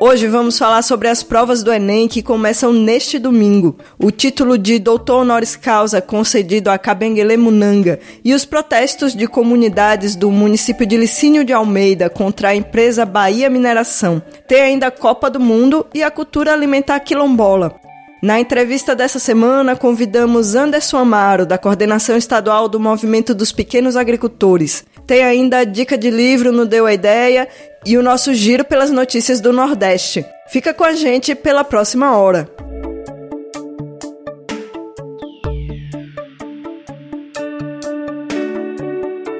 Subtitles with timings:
[0.00, 3.78] Hoje vamos falar sobre as provas do Enem que começam neste domingo.
[3.96, 10.16] O título de doutor honoris causa concedido a Cabenguele Munanga e os protestos de comunidades
[10.16, 14.20] do município de Licínio de Almeida contra a empresa Bahia Mineração.
[14.48, 17.76] Tem ainda a Copa do Mundo e a cultura alimentar quilombola.
[18.20, 24.82] Na entrevista dessa semana, convidamos Anderson Amaro, da Coordenação Estadual do Movimento dos Pequenos Agricultores.
[25.06, 27.46] Tem ainda a dica de livro no Deu a Ideia
[27.84, 30.24] e o nosso giro pelas notícias do Nordeste.
[30.48, 32.48] Fica com a gente pela próxima hora.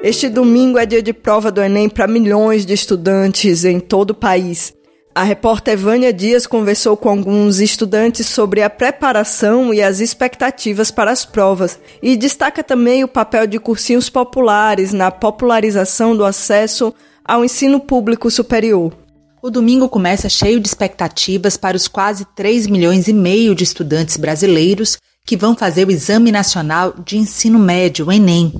[0.02, 4.14] Este domingo é dia de prova do Enem para milhões de estudantes em todo o
[4.14, 4.74] país.
[5.16, 11.12] A repórter Vânia Dias conversou com alguns estudantes sobre a preparação e as expectativas para
[11.12, 16.92] as provas e destaca também o papel de cursinhos populares na popularização do acesso
[17.24, 18.92] ao ensino público superior.
[19.40, 24.16] O domingo começa cheio de expectativas para os quase 3 milhões e meio de estudantes
[24.16, 28.52] brasileiros que vão fazer o Exame Nacional de Ensino Médio, o Enem.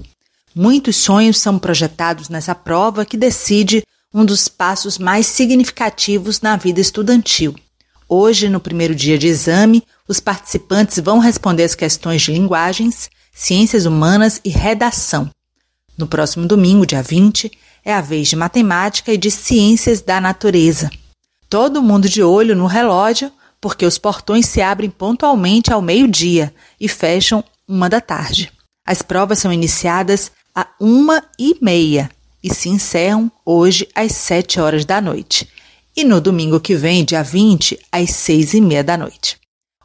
[0.55, 3.83] Muitos sonhos são projetados nessa prova que decide
[4.14, 7.52] um dos passos mais significativos na vida estudantil.
[8.08, 13.86] Hoje, no primeiro dia de exame, os participantes vão responder as questões de linguagens, ciências
[13.86, 15.28] humanas e redação.
[15.98, 17.50] No próximo domingo, dia 20,
[17.84, 20.90] é a vez de matemática e de ciências da natureza.
[21.50, 26.86] Todo mundo de olho no relógio, porque os portões se abrem pontualmente ao meio-dia e
[26.86, 28.52] fecham uma da tarde.
[28.86, 32.10] As provas são iniciadas a uma e meia
[32.44, 35.48] e se encerram hoje às sete horas da noite.
[35.96, 39.38] E no domingo que vem, dia 20, às seis e meia da noite.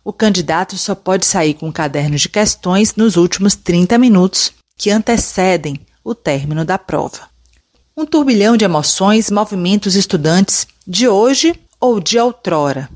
[0.04, 5.80] O candidato só pode sair com cadernos de questões nos últimos 30 minutos que antecedem
[6.04, 7.30] o término da prova.
[7.96, 12.90] Um turbilhão de emoções movimenta os estudantes de hoje ou de outrora.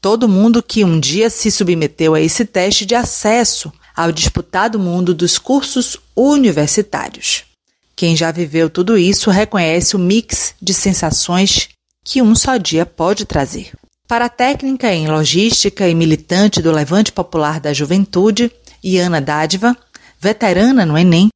[0.00, 5.12] Todo mundo que um dia se submeteu a esse teste de acesso ao disputado mundo
[5.12, 7.47] dos cursos universitários.
[7.98, 11.68] Quem já viveu tudo isso reconhece o mix de sensações
[12.04, 13.72] que um só dia pode trazer.
[14.06, 18.52] Para a técnica em logística e militante do Levante Popular da Juventude,
[18.84, 19.76] Iana Dádiva,
[20.20, 21.26] veterana no Enem,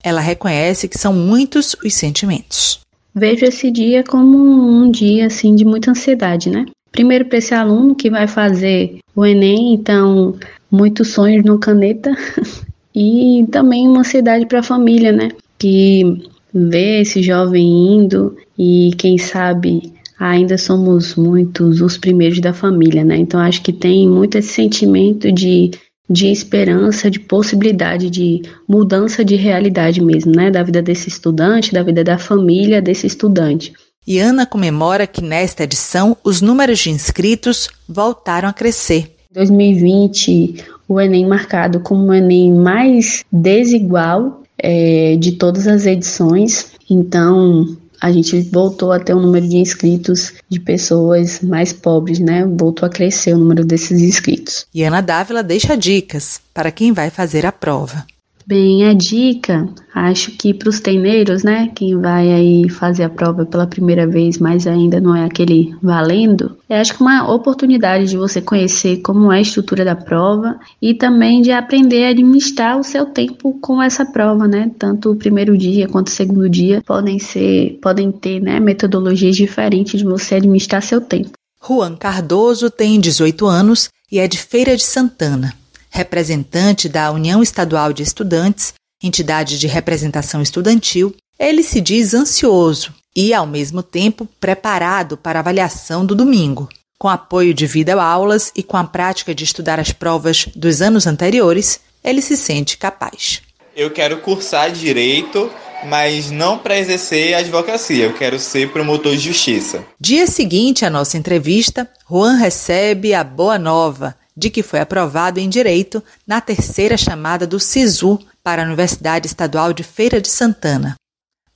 [0.00, 2.78] ela reconhece que são muitos os sentimentos.
[3.12, 6.66] Vejo esse dia como um dia assim de muita ansiedade, né?
[6.92, 10.38] Primeiro para esse aluno que vai fazer o Enem, então
[10.70, 12.16] muitos sonhos no caneta
[12.94, 15.30] e também uma ansiedade para a família, né?
[15.58, 16.22] Que
[16.52, 23.16] vê esse jovem indo e quem sabe ainda somos muitos os primeiros da família, né?
[23.16, 25.70] Então acho que tem muito esse sentimento de
[26.08, 31.82] de esperança, de possibilidade de mudança de realidade mesmo, né, da vida desse estudante, da
[31.82, 33.72] vida da família desse estudante.
[34.06, 39.16] E Ana comemora que nesta edição os números de inscritos voltaram a crescer.
[39.32, 46.72] 2020, o Enem marcado como o Enem mais desigual é, de todas as edições.
[46.88, 52.44] Então, a gente voltou a ter um número de inscritos de pessoas mais pobres, né?
[52.44, 54.66] Voltou a crescer o número desses inscritos.
[54.74, 58.06] E Ana Dávila deixa dicas para quem vai fazer a prova.
[58.48, 63.44] Bem, a dica, acho que para os teineiros, né, quem vai aí fazer a prova
[63.44, 68.16] pela primeira vez, mas ainda não é aquele valendo, é acho que uma oportunidade de
[68.16, 72.84] você conhecer como é a estrutura da prova e também de aprender a administrar o
[72.84, 74.70] seu tempo com essa prova, né?
[74.78, 79.98] Tanto o primeiro dia quanto o segundo dia podem ser, podem ter, né, metodologias diferentes
[79.98, 81.32] de você administrar seu tempo.
[81.66, 85.52] Juan Cardoso tem 18 anos e é de Feira de Santana
[85.96, 93.32] representante da União Estadual de Estudantes, entidade de representação estudantil, ele se diz ansioso e,
[93.32, 96.68] ao mesmo tempo, preparado para a avaliação do domingo.
[96.98, 101.80] Com apoio de vida-aulas e com a prática de estudar as provas dos anos anteriores,
[102.04, 103.40] ele se sente capaz.
[103.74, 105.50] Eu quero cursar direito,
[105.86, 108.04] mas não para exercer advocacia.
[108.04, 109.84] Eu quero ser promotor de justiça.
[109.98, 115.48] Dia seguinte à nossa entrevista, Juan recebe a boa nova de que foi aprovado em
[115.48, 120.94] direito na terceira chamada do SISU para a Universidade Estadual de Feira de Santana.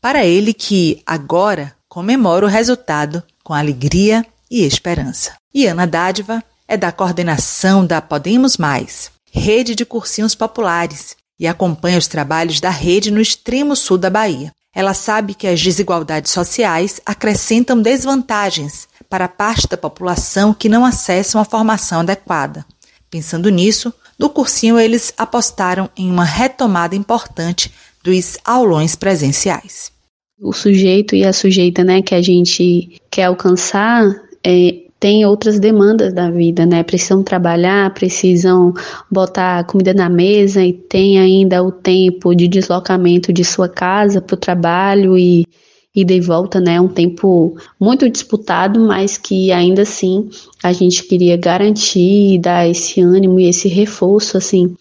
[0.01, 5.35] Para ele que agora comemora o resultado com alegria e esperança.
[5.53, 11.99] E Ana Dádiva é da coordenação da Podemos Mais, rede de cursinhos populares, e acompanha
[11.99, 14.53] os trabalhos da rede no extremo sul da Bahia.
[14.75, 21.41] Ela sabe que as desigualdades sociais acrescentam desvantagens para parte da população que não acessam
[21.41, 22.65] a formação adequada.
[23.11, 27.73] Pensando nisso, no cursinho eles apostaram em uma retomada importante
[28.05, 29.91] dos aulões presenciais.
[30.41, 34.05] O sujeito e a sujeita, né, que a gente quer alcançar,
[34.45, 36.83] é, tem outras demandas da vida, né?
[36.83, 38.75] Precisam trabalhar, precisam
[39.11, 44.35] botar comida na mesa e tem ainda o tempo de deslocamento de sua casa para
[44.35, 45.47] o trabalho e
[45.95, 46.81] ida e volta, né?
[46.81, 50.29] Um tempo muito disputado, mas que ainda assim
[50.63, 54.77] a gente queria garantir, dar esse ânimo e esse reforço, assim,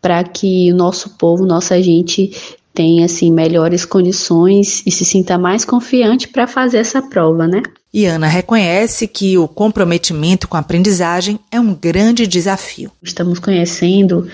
[0.00, 2.32] para que o nosso povo, nossa gente
[2.74, 7.62] tenha assim melhores condições e se sinta mais confiante para fazer essa prova, né?
[7.94, 12.90] E Ana reconhece que o comprometimento com a aprendizagem é um grande desafio.
[13.02, 14.26] Estamos conhecendo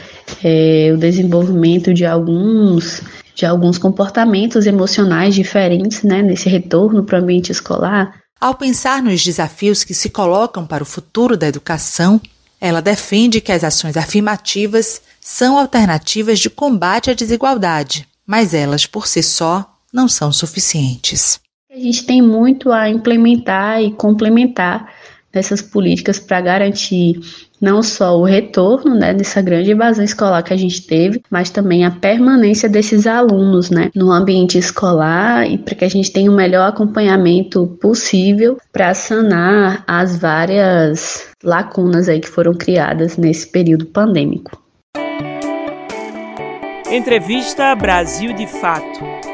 [0.45, 3.03] é, o desenvolvimento de alguns
[3.35, 8.13] de alguns comportamentos emocionais diferentes, né, nesse retorno para o ambiente escolar.
[8.41, 12.21] Ao pensar nos desafios que se colocam para o futuro da educação,
[12.61, 19.07] ela defende que as ações afirmativas são alternativas de combate à desigualdade, mas elas por
[19.07, 21.39] si só não são suficientes.
[21.79, 24.93] A gente tem muito a implementar e complementar
[25.33, 27.21] nessas políticas para garantir
[27.61, 31.85] não só o retorno né, dessa grande evasão escolar que a gente teve, mas também
[31.85, 36.35] a permanência desses alunos né, no ambiente escolar e para que a gente tenha o
[36.35, 44.61] melhor acompanhamento possível para sanar as várias lacunas aí que foram criadas nesse período pandêmico.
[46.91, 49.28] Entrevista Brasil de Fato.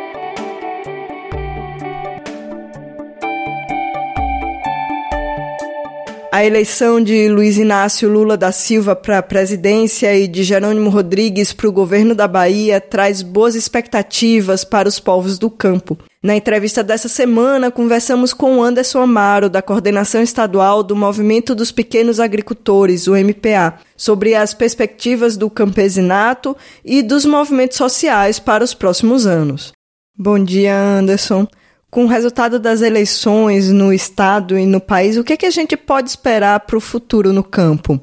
[6.34, 11.52] A eleição de Luiz Inácio Lula da Silva para a presidência e de Jerônimo Rodrigues
[11.52, 15.96] para o governo da Bahia traz boas expectativas para os povos do campo.
[16.20, 22.18] Na entrevista dessa semana, conversamos com Anderson Amaro, da Coordenação Estadual do Movimento dos Pequenos
[22.18, 29.24] Agricultores, o MPA, sobre as perspectivas do campesinato e dos movimentos sociais para os próximos
[29.24, 29.72] anos.
[30.18, 31.46] Bom dia, Anderson.
[31.94, 35.50] Com o resultado das eleições no estado e no país, o que, é que a
[35.50, 38.00] gente pode esperar para o futuro no campo?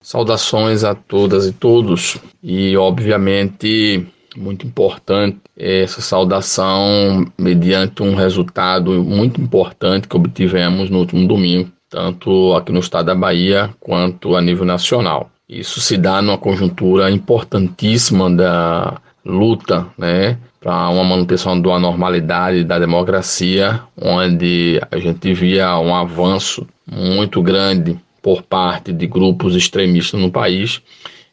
[0.00, 9.40] Saudações a todas e todos, e obviamente muito importante essa saudação mediante um resultado muito
[9.40, 14.64] importante que obtivemos no último domingo, tanto aqui no estado da Bahia quanto a nível
[14.64, 15.28] nacional.
[15.48, 22.78] Isso se dá numa conjuntura importantíssima da luta né, para uma manutenção da normalidade da
[22.78, 30.30] democracia, onde a gente via um avanço muito grande por parte de grupos extremistas no
[30.30, 30.80] país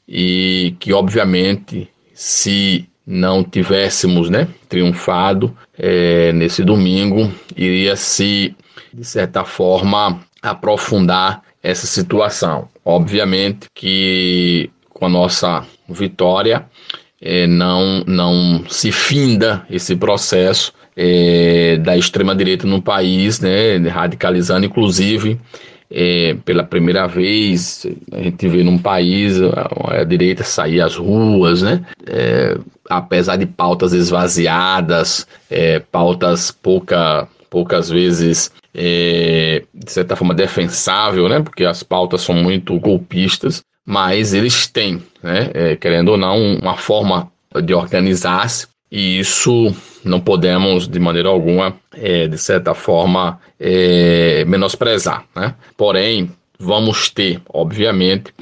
[0.06, 8.53] e que, obviamente, se não tivéssemos né, triunfado é, nesse domingo, iria se,
[8.94, 12.67] de certa forma, aprofundar essa situação.
[12.84, 16.65] Obviamente que com a nossa vitória,
[17.22, 25.40] é, não, não se finda esse processo é, da extrema-direita no país, né, radicalizando, inclusive,
[25.90, 31.62] é, pela primeira vez, a gente vê num país a, a direita sair às ruas,
[31.62, 32.58] né, é,
[32.90, 41.42] apesar de pautas esvaziadas, é, pautas pouca, poucas vezes é, de certa forma defensável, né?
[41.42, 46.75] Porque as pautas são muito golpistas, mas eles têm, né, é, querendo ou não, uma
[46.75, 47.32] forma
[47.63, 49.74] de organizar-se e isso
[50.04, 55.24] não podemos de maneira alguma, é, de certa forma, é, menosprezar.
[55.34, 55.56] Né?
[55.78, 58.34] Porém, vamos ter, obviamente,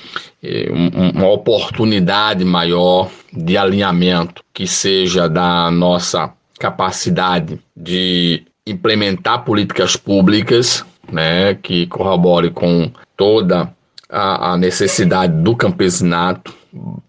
[0.44, 10.84] é, uma oportunidade maior de alinhamento que seja da nossa capacidade de implementar políticas públicas
[11.12, 13.72] né, que corrobore com toda
[14.10, 16.54] a, a necessidade do campesinato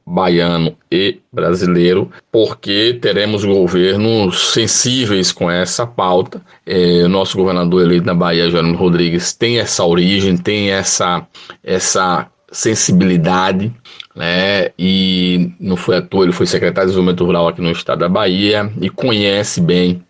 [0.07, 6.41] baiano e brasileiro, porque teremos governos sensíveis com essa pauta.
[6.67, 11.27] É, o nosso governador eleito na Bahia, Jerônimo Rodrigues, tem essa origem, tem essa,
[11.63, 13.73] essa sensibilidade
[14.15, 14.71] né?
[14.79, 18.09] E não foi à toa, ele foi secretário de Desenvolvimento Rural aqui no estado da
[18.09, 20.03] Bahia e conhece bem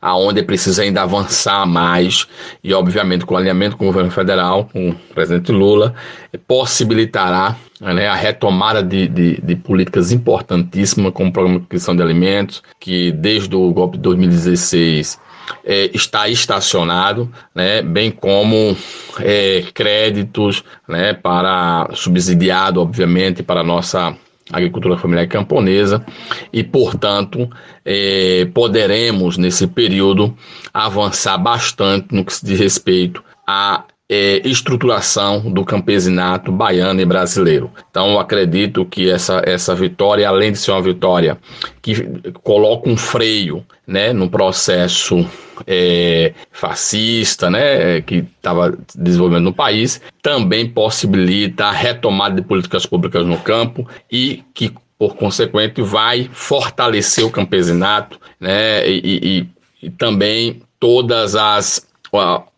[0.00, 2.26] aonde precisa ainda avançar mais
[2.64, 5.94] e, obviamente, com o alinhamento com o governo federal, com o presidente Lula,
[6.46, 12.02] possibilitará né, a retomada de, de, de, políticas importantíssimas, como o programa de aquisição de
[12.02, 15.18] alimentos, que desde o golpe de 2016
[15.64, 18.76] é, está estacionado, né, bem como
[19.20, 24.14] é, créditos né, para subsidiado, obviamente, para a nossa
[24.52, 26.04] agricultura familiar camponesa.
[26.52, 27.48] E, portanto,
[27.84, 30.36] é, poderemos nesse período
[30.72, 37.70] avançar bastante no que se diz respeito à é, estruturação do campesinato baiano e brasileiro.
[37.88, 41.38] Então, acredito que essa, essa vitória, além de ser uma vitória
[41.80, 41.94] que
[42.42, 45.24] coloca um freio né, no processo
[45.64, 53.24] é, fascista né, que estava desenvolvendo no país, também possibilita a retomada de políticas públicas
[53.24, 59.46] no campo e que, por consequente, vai fortalecer o campesinato né, e,
[59.80, 61.88] e, e também todas as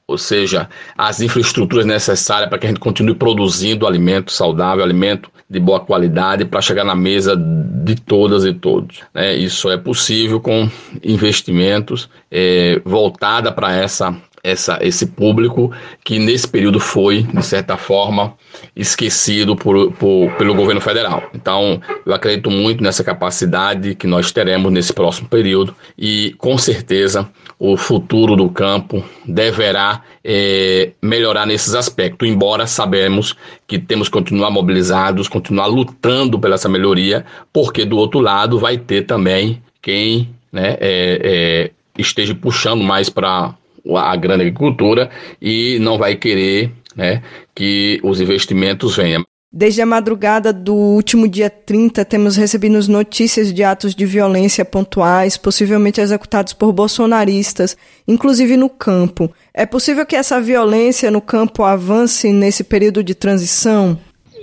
[0.07, 5.61] ou seja, as infraestruturas necessárias para que a gente continue produzindo alimento saudável, alimento de
[5.61, 9.01] boa qualidade para chegar na mesa de todas e todos.
[9.15, 9.35] Né?
[9.37, 10.69] Isso é possível com
[11.03, 15.73] investimentos é, voltada para essa essa, esse público
[16.05, 18.35] que nesse período foi, de certa forma,
[18.75, 21.31] esquecido por, por, pelo governo federal.
[21.33, 27.29] Então, eu acredito muito nessa capacidade que nós teremos nesse próximo período e, com certeza,
[27.64, 33.37] o futuro do campo deverá é, melhorar nesses aspectos, embora sabemos
[33.69, 38.76] que temos que continuar mobilizados, continuar lutando pela essa melhoria, porque do outro lado vai
[38.76, 43.54] ter também quem né, é, é, esteja puxando mais para
[43.95, 45.09] a grande agricultura
[45.40, 47.23] e não vai querer né,
[47.54, 49.25] que os investimentos venham.
[49.55, 55.37] Desde a madrugada do último dia 30, temos recebido notícias de atos de violência pontuais,
[55.37, 57.77] possivelmente executados por bolsonaristas,
[58.09, 59.31] inclusive no campo.
[59.53, 63.99] É possível que essa violência no campo avance nesse período de transição?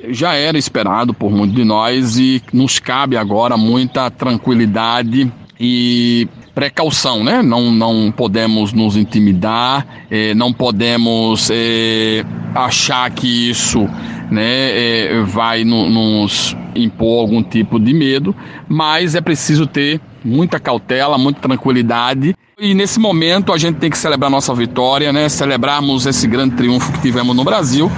[0.10, 7.24] Já era esperado por muitos de nós e nos cabe agora muita tranquilidade e precaução,
[7.24, 7.42] né?
[7.42, 12.24] Não, não podemos nos intimidar, eh, não podemos eh,
[12.56, 13.82] achar que isso
[14.32, 18.34] né, eh, vai no, nos impor algum tipo de medo,
[18.70, 22.36] mas é preciso ter muita cautela, muita tranquilidade.
[22.58, 25.30] E nesse momento a gente tem que celebrar nossa vitória, né?
[25.30, 27.90] Celebrarmos esse grande triunfo que tivemos no Brasil.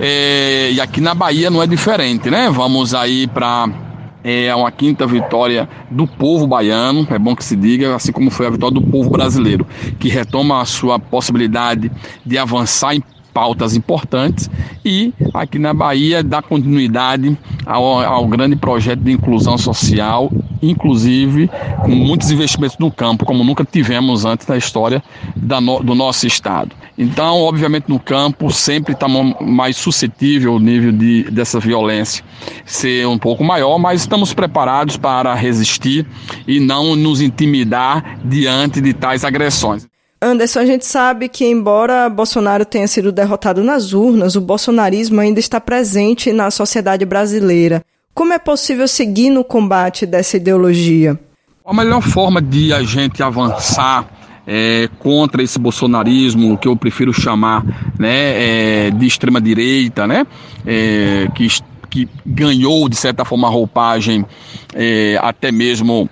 [0.00, 2.50] E aqui na Bahia não é diferente, né?
[2.50, 3.68] Vamos aí para
[4.22, 8.46] é uma quinta vitória do povo baiano, é bom que se diga, assim como foi
[8.46, 9.66] a vitória do povo brasileiro,
[9.98, 11.90] que retoma a sua possibilidade
[12.24, 13.02] de avançar em
[13.38, 14.50] pautas importantes
[14.84, 20.28] e aqui na Bahia dá continuidade ao, ao grande projeto de inclusão social,
[20.60, 21.48] inclusive
[21.84, 25.00] com muitos investimentos no campo, como nunca tivemos antes na história
[25.36, 26.74] no, do nosso estado.
[26.98, 32.24] Então, obviamente, no campo sempre está mais suscetível o nível de, dessa violência
[32.64, 36.04] ser um pouco maior, mas estamos preparados para resistir
[36.44, 39.86] e não nos intimidar diante de tais agressões.
[40.20, 45.38] Anderson, a gente sabe que, embora Bolsonaro tenha sido derrotado nas urnas, o bolsonarismo ainda
[45.38, 47.84] está presente na sociedade brasileira.
[48.12, 51.18] Como é possível seguir no combate dessa ideologia?
[51.64, 54.08] A melhor forma de a gente avançar
[54.44, 57.64] é, contra esse bolsonarismo, que eu prefiro chamar
[57.96, 60.26] né, é, de extrema-direita, né,
[60.66, 61.46] é, que,
[61.88, 64.26] que ganhou, de certa forma, a roupagem
[64.74, 66.10] é, até mesmo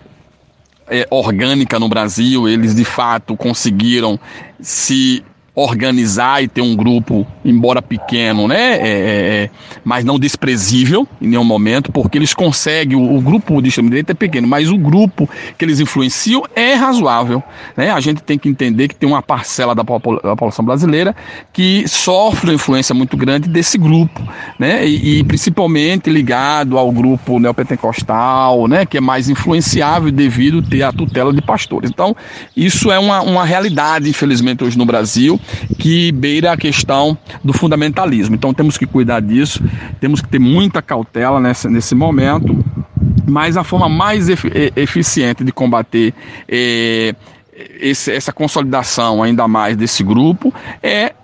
[0.88, 4.18] é, orgânica no Brasil, eles de fato conseguiram
[4.60, 5.24] se
[5.54, 9.50] organizar e ter um grupo, embora pequeno, né, é, é, é,
[9.84, 14.14] mas não desprezível em nenhum momento, porque eles conseguem, o, o grupo de extrema-direita é
[14.14, 17.42] pequeno, mas o grupo que eles influenciam é razoável.
[17.76, 17.90] Né?
[17.90, 21.14] A gente tem que entender que tem uma parcela da, da população brasileira
[21.52, 24.20] que sofre uma influência muito grande desse grupo,
[24.58, 24.86] né?
[24.86, 30.92] e, e principalmente ligado ao grupo neopentecostal, né, que é mais influenciável devido ter a
[30.92, 31.90] tutela de pastores.
[31.90, 32.16] Então,
[32.56, 35.40] isso é uma, uma realidade, infelizmente, hoje no Brasil,
[35.78, 38.34] que beira a questão do fundamentalismo.
[38.34, 39.62] Então temos que cuidar disso,
[40.00, 42.64] temos que ter muita cautela nesse, nesse momento,
[43.26, 46.14] mas a forma mais eficiente de combater
[46.48, 47.14] é,
[47.80, 50.52] esse, essa consolidação ainda mais desse grupo
[50.82, 51.14] é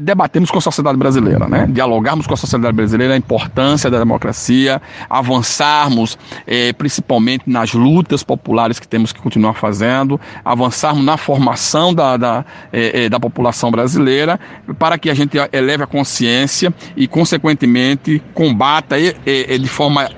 [0.00, 1.66] debatermos com a sociedade brasileira, né?
[1.70, 8.78] dialogarmos com a sociedade brasileira a importância da democracia, avançarmos eh, principalmente nas lutas populares
[8.78, 14.40] que temos que continuar fazendo, avançarmos na formação da, da, eh, eh da população brasileira
[14.78, 20.08] para que a gente eleve a consciência e, consequentemente, combata de forma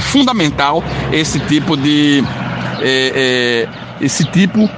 [0.00, 0.82] fundamental
[1.12, 2.24] esse tipo de
[4.00, 4.68] esse tipo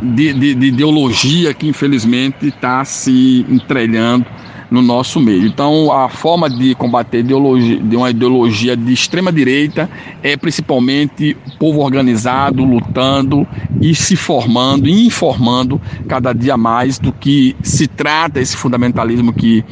[0.00, 4.26] de, de, de ideologia que infelizmente está se entrelhando
[4.70, 5.46] no nosso meio.
[5.46, 9.90] Então, a forma de combater ideologia, de uma ideologia de extrema direita
[10.22, 13.46] é principalmente o povo organizado, lutando
[13.80, 19.64] e se formando e informando cada dia mais do que se trata esse fundamentalismo que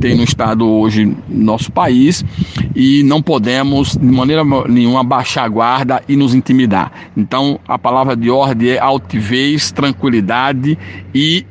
[0.00, 2.24] tem no Estado hoje no nosso país
[2.74, 6.90] e não podemos de maneira nenhuma baixar a guarda e nos intimidar.
[7.16, 10.78] Então, a palavra de ordem é altivez, tranquilidade
[11.14, 11.44] e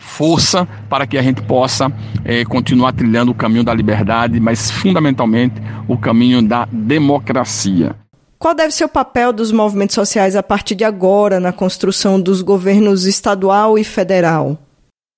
[0.00, 1.92] força para que a gente possa
[2.24, 5.54] é, continuar trilhando o caminho da liberdade, mas fundamentalmente
[5.86, 7.94] o caminho da democracia.
[8.38, 12.40] Qual deve ser o papel dos movimentos sociais a partir de agora na construção dos
[12.40, 14.58] governos estadual e federal?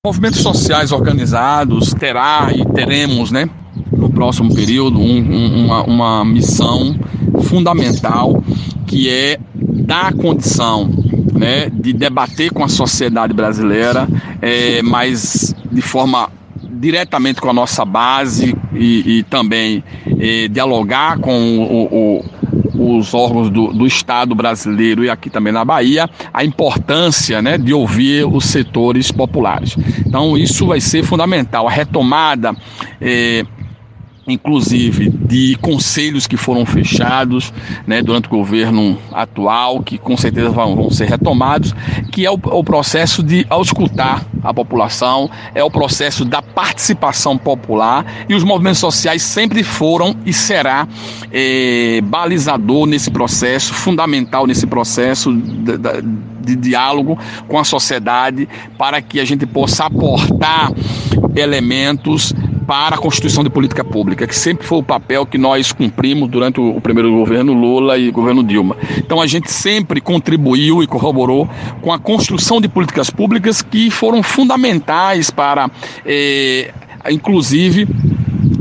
[0.05, 3.49] Movimentos sociais organizados terá e teremos, né,
[3.93, 6.97] no próximo período, um, um, uma, uma missão
[7.45, 8.43] fundamental
[8.89, 10.91] que é dar condição
[11.43, 14.09] né, de debater com a sociedade brasileira,
[14.41, 16.31] é, mas de forma
[16.63, 19.83] diretamente com a nossa base e, e também
[20.19, 22.23] é, dialogar com o,
[22.79, 27.59] o, os órgãos do, do, Estado brasileiro e aqui também na Bahia, a importância né,
[27.59, 29.77] de ouvir os setores populares.
[30.07, 31.69] Então, isso vai ser fundamental.
[31.69, 32.55] A retomada.
[33.01, 33.45] É,
[34.27, 37.53] inclusive de conselhos que foram fechados
[37.87, 41.75] né, durante o governo atual, que com certeza vão, vão ser retomados,
[42.11, 48.05] que é o, o, processo de auscultar a população, é o processo da participação popular
[48.29, 50.87] e os movimentos sociais sempre foram e será
[51.33, 56.03] é, balizador nesse processo, fundamental nesse processo de, de,
[56.41, 58.49] de diálogo com a sociedade
[58.79, 60.71] para que a gente possa aportar
[61.35, 62.33] elementos
[62.73, 66.59] para a constituição de política pública, que sempre foi o papel que nós cumprimos durante
[66.59, 68.79] o primeiro governo Lula e o governo Dilma.
[68.97, 71.47] Então a gente sempre contribuiu e corroborou
[71.83, 75.71] com a construção de políticas públicas que foram fundamentais para,
[76.07, 76.73] eh,
[77.11, 77.87] inclusive,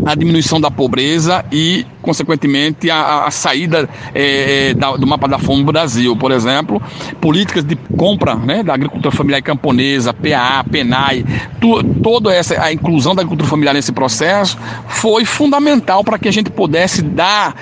[0.05, 5.59] a diminuição da pobreza e, consequentemente, a, a saída é, da, do mapa da fome
[5.59, 6.15] no Brasil.
[6.15, 6.81] Por exemplo,
[7.19, 11.25] políticas de compra né, da agricultura familiar camponesa, PA, PENAI,
[11.59, 16.31] tu, toda essa a inclusão da agricultura familiar nesse processo foi fundamental para que a
[16.31, 17.55] gente pudesse dar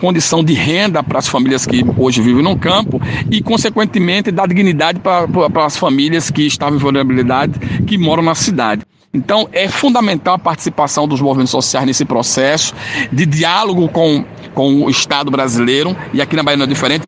[0.00, 5.00] condição de renda para as famílias que hoje vivem no campo e, consequentemente, dar dignidade
[5.00, 8.82] para as famílias que estavam em vulnerabilidade, que moram na cidade.
[9.12, 12.74] Então, é fundamental a participação dos movimentos sociais nesse processo
[13.10, 17.04] de diálogo com, com o Estado brasileiro, e aqui na Bahia não é diferente.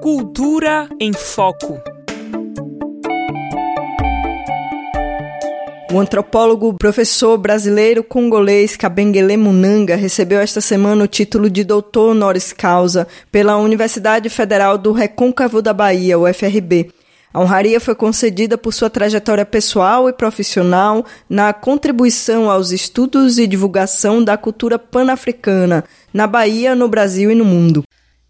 [0.00, 1.80] Cultura em Foco.
[5.92, 12.52] O antropólogo professor brasileiro congolês Kabengele Munanga recebeu esta semana o título de doutor honoris
[12.52, 16.92] causa pela Universidade Federal do Recôncavo da Bahia, UFRB.
[17.32, 23.46] A honraria foi concedida por sua trajetória pessoal e profissional na contribuição aos estudos e
[23.46, 27.84] divulgação da cultura pan-africana na Bahia, no Brasil e no mundo.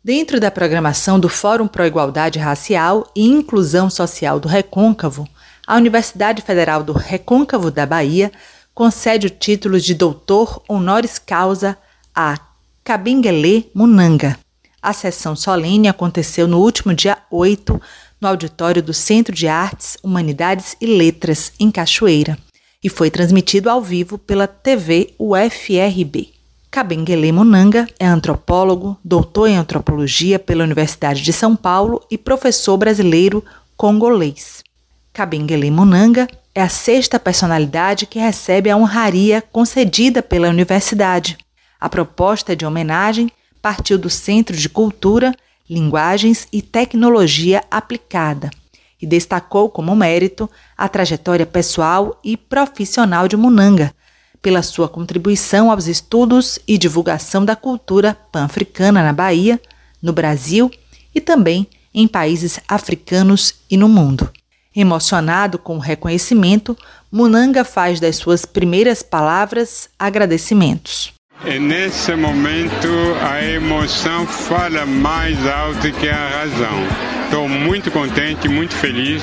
[0.05, 5.27] Dentro da programação do Fórum Pro Igualdade Racial e Inclusão Social do Recôncavo,
[5.67, 8.31] a Universidade Federal do Recôncavo da Bahia
[8.75, 11.77] concede o título de doutor honoris causa
[12.15, 12.39] a
[12.85, 14.39] Kabengele Munanga.
[14.83, 17.81] A sessão solene aconteceu no último dia 8
[18.21, 22.37] no auditório do Centro de Artes, Humanidades e Letras, em Cachoeira,
[22.83, 26.29] e foi transmitido ao vivo pela TV UFRB.
[26.71, 33.45] Kabengele Munanga é antropólogo, doutor em antropologia pela Universidade de São Paulo e professor brasileiro
[33.77, 34.63] congolês.
[35.13, 41.39] Kabengele Munanga é a sexta personalidade que recebe a honraria concedida pela universidade.
[41.81, 43.31] A proposta de homenagem
[43.61, 45.35] partiu do Centro de Cultura
[45.71, 48.51] linguagens e tecnologia aplicada,
[49.01, 53.95] e destacou como mérito a trajetória pessoal e profissional de Munanga,
[54.43, 59.61] pela sua contribuição aos estudos e divulgação da cultura pan-africana na Bahia,
[60.03, 60.71] no Brasil
[61.15, 64.31] e também em países africanos e no mundo.
[64.75, 66.77] Emocionado com o reconhecimento,
[67.13, 71.13] Munanga faz das suas primeiras palavras agradecimentos.
[71.43, 72.89] E nesse momento
[73.23, 76.79] a emoção fala mais alto que a razão.
[77.25, 79.23] Estou muito contente, muito feliz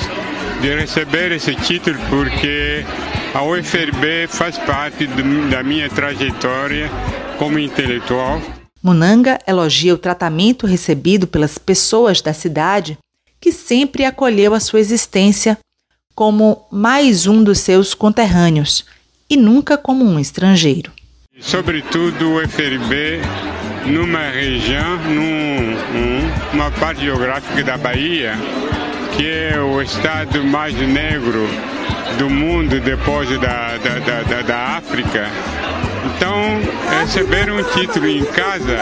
[0.60, 2.84] de receber esse título porque
[3.32, 5.06] a UFRB faz parte
[5.48, 6.90] da minha trajetória
[7.38, 8.42] como intelectual.
[8.82, 12.98] Munanga elogia o tratamento recebido pelas pessoas da cidade,
[13.40, 15.56] que sempre acolheu a sua existência
[16.16, 18.84] como mais um dos seus conterrâneos
[19.30, 20.97] e nunca como um estrangeiro.
[21.40, 23.20] Sobretudo o FRB
[23.86, 24.98] numa região,
[26.52, 28.34] numa parte geográfica da Bahia,
[29.16, 31.48] que é o estado mais negro
[32.18, 35.28] do mundo depois da, da, da, da África.
[36.16, 36.60] Então,
[37.00, 38.78] receber um título em casa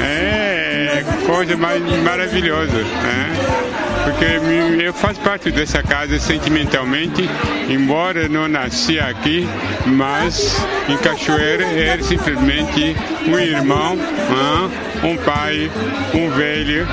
[0.00, 2.72] é coisa mais maravilhosa.
[2.72, 3.81] Né?
[4.04, 7.22] Porque eu faço parte dessa casa sentimentalmente,
[7.68, 9.46] embora não nasci aqui,
[9.86, 10.56] mas
[10.88, 13.96] em Cachoeira era simplesmente um irmão,
[15.04, 15.70] um pai,
[16.14, 16.86] um velho,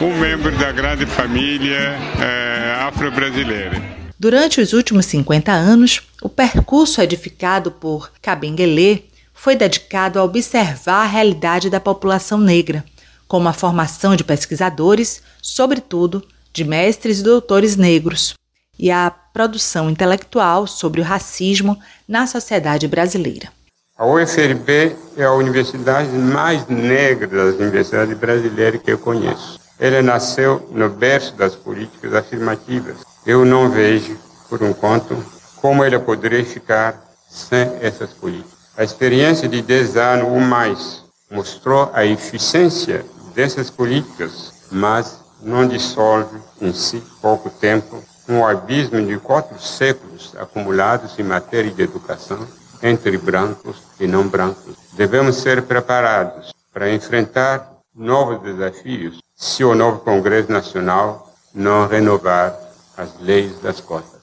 [0.00, 3.82] um membro da grande família eh, afro-brasileira.
[4.18, 11.06] Durante os últimos 50 anos, o percurso edificado por Kabengele foi dedicado a observar a
[11.06, 12.84] realidade da população negra,
[13.28, 18.34] com a formação de pesquisadores, sobretudo de mestres e doutores negros,
[18.78, 23.48] e a produção intelectual sobre o racismo na sociedade brasileira.
[23.96, 29.58] A UFRB é a universidade mais negra das universidades brasileiras que eu conheço.
[29.78, 34.16] Ela nasceu no berço das políticas afirmativas, eu não vejo,
[34.48, 35.16] por enquanto,
[35.56, 38.58] como ele poderia ficar sem essas políticas.
[38.76, 46.38] A experiência de 10 anos ou mais mostrou a eficiência dessas políticas, mas não dissolve
[46.60, 52.46] em si pouco tempo um abismo de quatro séculos acumulados em matéria de educação
[52.82, 54.76] entre brancos e não brancos.
[54.92, 62.56] Devemos ser preparados para enfrentar novos desafios se o novo Congresso Nacional não renovar
[62.96, 64.17] as leis das cotas.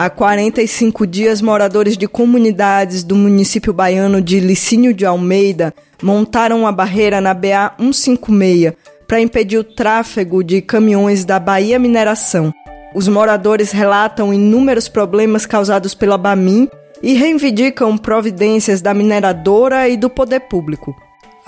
[0.00, 6.70] Há 45 dias, moradores de comunidades do município baiano de Licínio de Almeida montaram uma
[6.70, 8.74] barreira na BA 156
[9.08, 12.54] para impedir o tráfego de caminhões da Bahia Mineração.
[12.94, 16.68] Os moradores relatam inúmeros problemas causados pela Bamin
[17.02, 20.94] e reivindicam providências da mineradora e do poder público.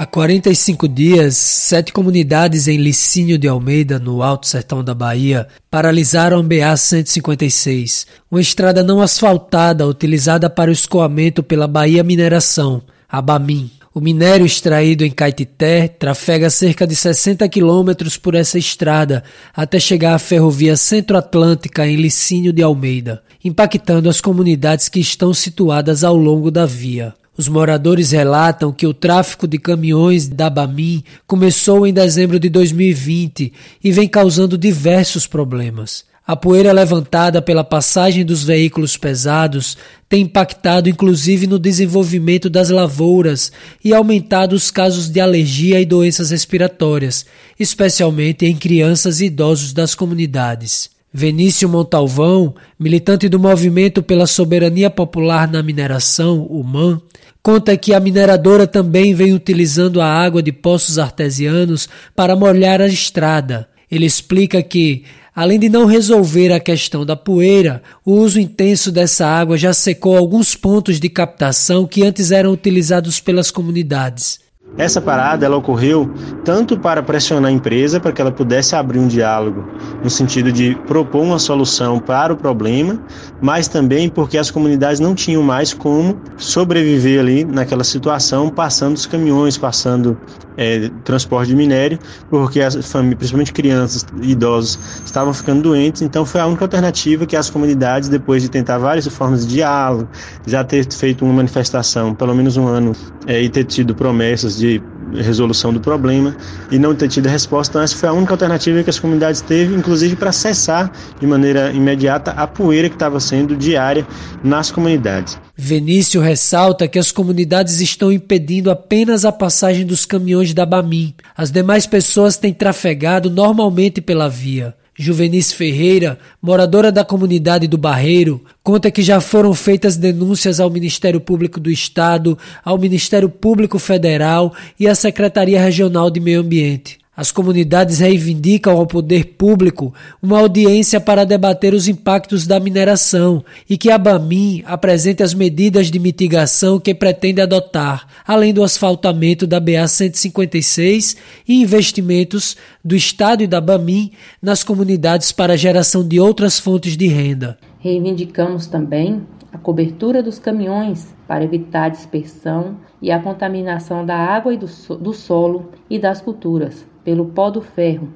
[0.01, 6.41] Há 45 dias, sete comunidades em Licínio de Almeida, no Alto Sertão da Bahia, paralisaram
[6.41, 13.71] a BA-156, uma estrada não asfaltada utilizada para o escoamento pela Bahia Mineração, a BAMIN.
[13.93, 19.23] O minério extraído em Caetité trafega cerca de 60 quilômetros por essa estrada
[19.55, 26.05] até chegar à ferrovia Centro-Atlântica em Licínio de Almeida, impactando as comunidades que estão situadas
[26.05, 27.13] ao longo da via.
[27.37, 33.53] Os moradores relatam que o tráfico de caminhões da Bamin começou em dezembro de 2020
[33.83, 36.05] e vem causando diversos problemas.
[36.27, 39.77] A poeira levantada pela passagem dos veículos pesados
[40.09, 43.51] tem impactado inclusive no desenvolvimento das lavouras
[43.85, 47.27] e aumentado os casos de alergia e doenças respiratórias,
[47.59, 50.91] especialmente em crianças e idosos das comunidades.
[51.13, 57.01] Venício Montalvão, militante do Movimento pela Soberania Popular na Mineração, o MAN,
[57.43, 62.87] conta que a mineradora também vem utilizando a água de poços artesianos para molhar a
[62.87, 63.69] estrada.
[63.91, 65.03] Ele explica que,
[65.35, 70.17] além de não resolver a questão da poeira, o uso intenso dessa água já secou
[70.17, 74.39] alguns pontos de captação que antes eram utilizados pelas comunidades.
[74.79, 76.11] Essa parada ela ocorreu
[76.45, 79.65] tanto para pressionar a empresa para que ela pudesse abrir um diálogo
[80.03, 82.99] no sentido de propor uma solução para o problema,
[83.43, 89.07] mas também porque as comunidades não tinham mais como sobreviver ali naquela situação, passando os
[89.07, 90.17] caminhões, passando
[90.57, 96.03] é, transporte de minério, porque as famílias, principalmente crianças e idosos, estavam ficando doentes.
[96.03, 100.09] Então foi a única alternativa que as comunidades, depois de tentar várias formas de diálogo,
[100.47, 102.93] já ter feito uma manifestação, pelo menos um ano,
[103.27, 104.83] é, e ter tido promessas de
[105.15, 106.37] resolução do problema
[106.71, 107.73] e não ter tido resposta.
[107.73, 111.73] Então, essa foi a única alternativa que as comunidades teve, inclusive para cessar de maneira
[111.73, 114.07] imediata a poeira que estava sendo diária
[114.45, 115.39] nas comunidades.
[115.57, 121.15] Venício ressalta que as comunidades estão impedindo apenas a passagem dos caminhões da Bamin.
[121.37, 124.75] As demais pessoas têm trafegado normalmente pela via.
[125.01, 131.19] Juvenice Ferreira, moradora da comunidade do Barreiro, conta que já foram feitas denúncias ao Ministério
[131.19, 137.00] Público do Estado, ao Ministério Público Federal e à Secretaria Regional de Meio Ambiente.
[137.21, 143.77] As comunidades reivindicam ao poder público uma audiência para debater os impactos da mineração e
[143.77, 149.61] que a Bamin apresente as medidas de mitigação que pretende adotar, além do asfaltamento da
[149.61, 156.19] BA 156 e investimentos do Estado e da Bamin nas comunidades para a geração de
[156.19, 157.59] outras fontes de renda.
[157.81, 159.21] Reivindicamos também
[159.53, 164.67] a cobertura dos caminhões para evitar a dispersão e a contaminação da água e do,
[164.97, 168.07] do solo e das culturas pelo pó do ferro,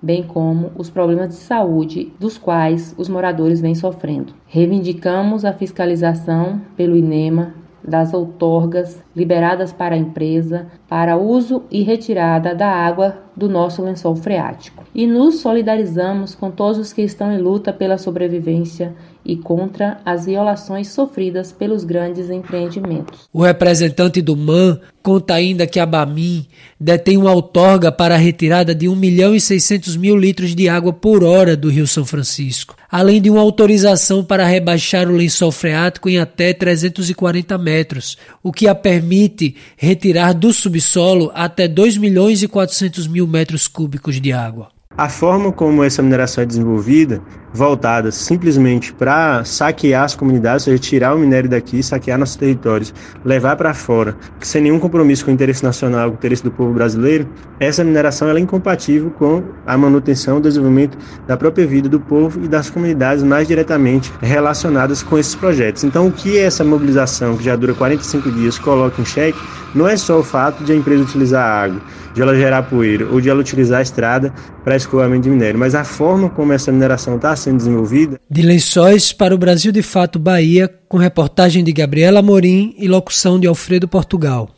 [0.00, 4.32] bem como os problemas de saúde dos quais os moradores vêm sofrendo.
[4.46, 7.52] Reivindicamos a fiscalização pelo INEMA
[7.84, 14.16] das outorgas liberadas para a empresa para uso e retirada da água do nosso lençol
[14.16, 14.82] freático.
[14.94, 18.96] E nos solidarizamos com todos os que estão em luta pela sobrevivência
[19.28, 23.28] e contra as violações sofridas pelos grandes empreendimentos.
[23.30, 26.46] O representante do MAN conta ainda que a Bamin
[26.80, 30.94] detém uma outorga para a retirada de 1 milhão e 600 mil litros de água
[30.94, 36.08] por hora do Rio São Francisco, além de uma autorização para rebaixar o lençol freático
[36.08, 42.48] em até 340 metros, o que a permite retirar do subsolo até 2 milhões e
[42.48, 44.68] 400 mil metros cúbicos de água.
[44.98, 50.82] A forma como essa mineração é desenvolvida, voltada simplesmente para saquear as comunidades, ou seja,
[50.82, 52.92] tirar o minério daqui, saquear nossos territórios,
[53.24, 56.72] levar para fora, sem nenhum compromisso com o interesse nacional, com o interesse do povo
[56.72, 57.28] brasileiro,
[57.60, 62.48] essa mineração é incompatível com a manutenção e desenvolvimento da própria vida do povo e
[62.48, 65.84] das comunidades mais diretamente relacionadas com esses projetos.
[65.84, 69.38] Então, o que essa mobilização, que já dura 45 dias, coloca em xeque,
[69.74, 71.80] não é só o fato de a empresa utilizar a água,
[72.14, 74.32] de ela gerar poeira ou de ela utilizar a estrada
[74.64, 78.20] para escoamento de minério, mas a forma como essa mineração está sendo desenvolvida.
[78.30, 83.40] De Lençóis para o Brasil de Fato Bahia, com reportagem de Gabriela Morim e locução
[83.40, 84.50] de Alfredo Portugal.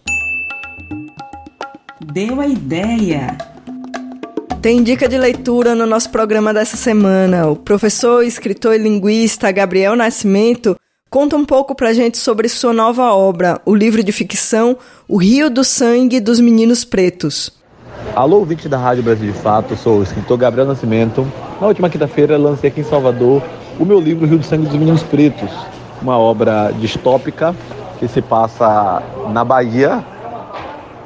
[2.13, 3.39] Deu a ideia.
[4.61, 7.47] Tem dica de leitura no nosso programa dessa semana.
[7.47, 10.77] O professor, escritor e linguista Gabriel Nascimento
[11.09, 14.77] conta um pouco pra gente sobre sua nova obra, o livro de ficção
[15.09, 17.60] O Rio do Sangue dos Meninos Pretos.
[18.15, 21.27] Alô, ouvinte da Rádio Brasil de Fato, sou o escritor Gabriel Nascimento.
[21.61, 23.43] Na última quinta-feira lancei aqui em Salvador
[23.79, 25.51] o meu livro Rio do Sangue dos Meninos Pretos,
[26.03, 27.55] uma obra distópica
[27.99, 30.05] que se passa na Bahia,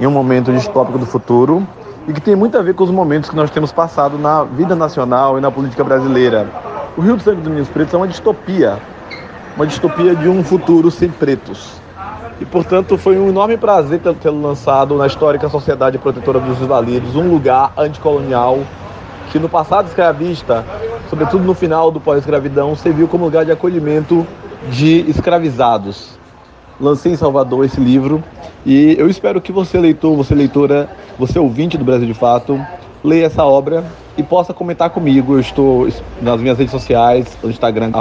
[0.00, 1.66] em um momento distópico do futuro,
[2.08, 4.74] e que tem muito a ver com os momentos que nós temos passado na vida
[4.74, 6.48] nacional e na política brasileira.
[6.96, 8.78] O Rio do Sangue dos Meninos Pretos é uma distopia
[9.56, 11.80] uma distopia de um futuro sem pretos.
[12.40, 17.30] E, portanto, foi um enorme prazer tê-lo lançado na histórica Sociedade Protetora dos Invalidos, um
[17.30, 18.58] lugar anticolonial
[19.30, 20.64] que no passado escravista,
[21.08, 24.26] sobretudo no final do pós-escravidão, serviu como lugar de acolhimento
[24.70, 26.18] de escravizados.
[26.80, 28.22] Lancei em Salvador esse livro
[28.66, 32.60] e eu espero que você, leitor, você leitora, você ouvinte do Brasil de Fato,
[33.02, 33.84] leia essa obra
[34.16, 35.34] e possa comentar comigo.
[35.34, 35.88] Eu estou
[36.20, 37.92] nas minhas redes sociais, no Instagram,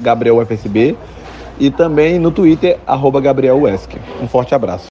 [0.00, 0.96] GabrielFSB,
[1.60, 3.90] e também no Twitter, arroba GabrielWesk.
[4.20, 4.86] Um forte abraço.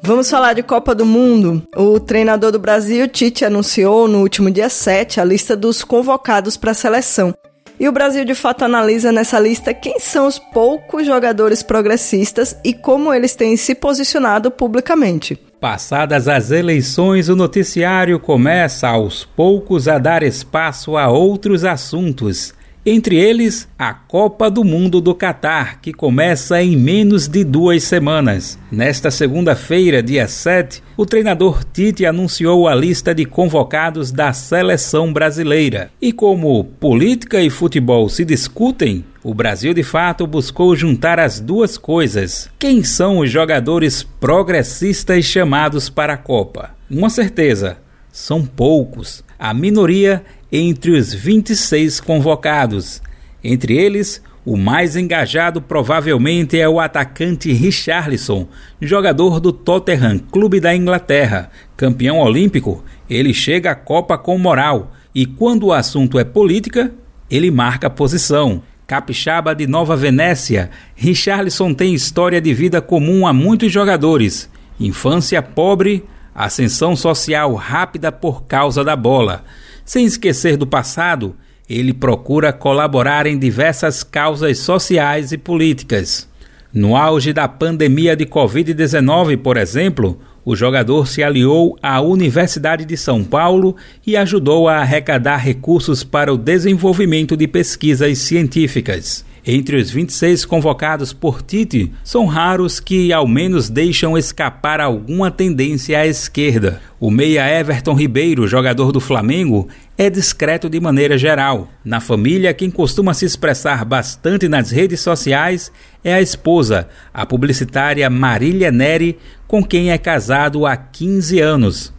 [0.00, 1.62] Vamos falar de Copa do Mundo.
[1.74, 6.70] O treinador do Brasil, Tite, anunciou no último dia 7 a lista dos convocados para
[6.72, 7.34] a seleção.
[7.80, 12.72] E o Brasil de fato analisa nessa lista quem são os poucos jogadores progressistas e
[12.72, 15.38] como eles têm se posicionado publicamente.
[15.64, 22.52] Passadas as eleições, o noticiário começa aos poucos a dar espaço a outros assuntos
[22.86, 28.58] entre eles, a Copa do Mundo do Catar, que começa em menos de duas semanas.
[28.70, 35.90] Nesta segunda-feira, dia 7, o treinador Tite anunciou a lista de convocados da seleção brasileira.
[35.98, 41.78] E como política e futebol se discutem, o Brasil de fato buscou juntar as duas
[41.78, 42.50] coisas.
[42.58, 46.76] Quem são os jogadores progressistas chamados para a Copa?
[46.90, 47.78] Uma certeza:
[48.12, 49.24] são poucos.
[49.38, 53.00] A minoria entre os 26 convocados.
[53.42, 58.46] Entre eles, o mais engajado provavelmente é o atacante Richarlison,
[58.80, 61.50] jogador do Tottenham, clube da Inglaterra.
[61.78, 66.92] Campeão olímpico, ele chega à Copa com moral e quando o assunto é política,
[67.30, 68.62] ele marca posição.
[68.86, 74.50] Capixaba de Nova Venécia, Richarlison tem história de vida comum a muitos jogadores.
[74.78, 79.42] Infância pobre, ascensão social rápida por causa da bola.
[79.86, 81.34] Sem esquecer do passado,
[81.68, 86.28] ele procura colaborar em diversas causas sociais e políticas.
[86.70, 92.96] No auge da pandemia de Covid-19, por exemplo, o jogador se aliou à Universidade de
[92.96, 93.76] São Paulo
[94.06, 99.24] e ajudou a arrecadar recursos para o desenvolvimento de pesquisas científicas.
[99.46, 105.98] Entre os 26 convocados por Tite, são raros que ao menos deixam escapar alguma tendência
[105.98, 106.80] à esquerda.
[106.98, 111.68] O meia Everton Ribeiro, jogador do Flamengo, é discreto de maneira geral.
[111.84, 115.70] Na família, quem costuma se expressar bastante nas redes sociais
[116.02, 121.92] é a esposa, a publicitária Marília Neri, com quem é casado há 15 anos.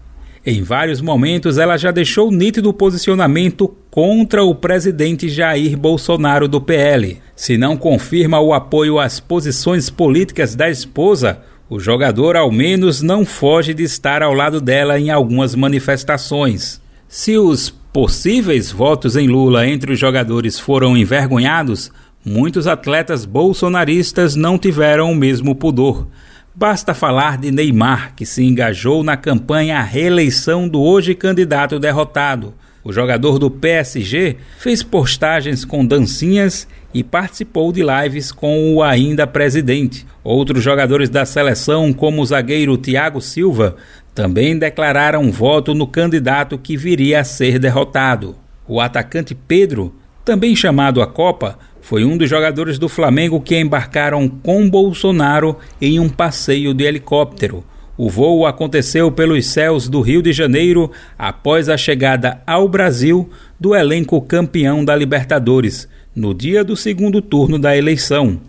[0.44, 7.22] Em vários momentos, ela já deixou nítido posicionamento contra o presidente Jair Bolsonaro do PL.
[7.34, 13.26] Se não confirma o apoio às posições políticas da esposa, o jogador ao menos não
[13.26, 16.82] foge de estar ao lado dela em algumas manifestações.
[17.08, 21.90] Se os possíveis votos em Lula entre os jogadores foram envergonhados,
[22.26, 26.06] muitos atletas bolsonaristas não tiveram o mesmo pudor.
[26.54, 32.56] Basta falar de Neymar, que se engajou na campanha à reeleição do hoje candidato derrotado.
[32.86, 39.26] O jogador do PSG fez postagens com dancinhas e participou de lives com o ainda
[39.26, 40.06] presidente.
[40.24, 43.76] Outros jogadores da seleção, como o zagueiro Thiago Silva,
[44.14, 48.36] também declararam voto no candidato que viria a ser derrotado.
[48.68, 54.30] O atacante Pedro, também chamado à Copa, foi um dos jogadores do Flamengo que embarcaram
[54.30, 57.64] com Bolsonaro em um passeio de helicóptero.
[57.98, 63.74] O voo aconteceu pelos céus do Rio de Janeiro após a chegada ao Brasil do
[63.74, 68.42] elenco campeão da Libertadores, no dia do segundo turno da eleição.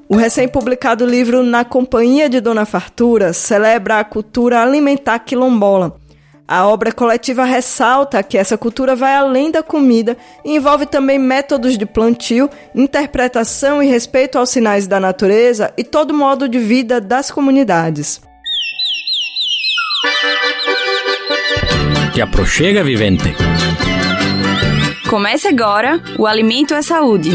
[0.08, 5.98] O recém-publicado livro Na Companhia de Dona Fartura celebra a cultura alimentar quilombola
[6.48, 11.78] a obra coletiva ressalta que essa cultura vai além da comida e envolve também métodos
[11.78, 17.32] de plantio, interpretação e respeito aos sinais da natureza e todo modo de vida das
[17.32, 18.22] comunidades.
[22.14, 23.36] Te aproxega, vivente.
[25.10, 27.32] Comece agora o Alimento é Saúde.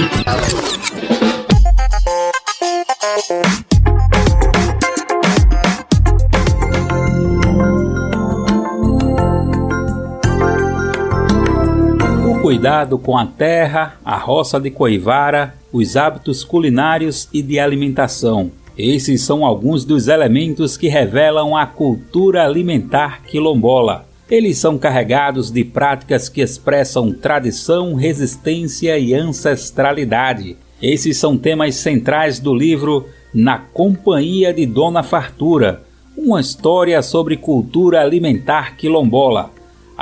[12.50, 18.50] Cuidado com a terra, a roça de Coivara, os hábitos culinários e de alimentação.
[18.76, 24.04] Esses são alguns dos elementos que revelam a cultura alimentar quilombola.
[24.28, 30.56] Eles são carregados de práticas que expressam tradição, resistência e ancestralidade.
[30.82, 35.84] Esses são temas centrais do livro Na Companhia de Dona Fartura,
[36.16, 39.52] uma história sobre cultura alimentar quilombola.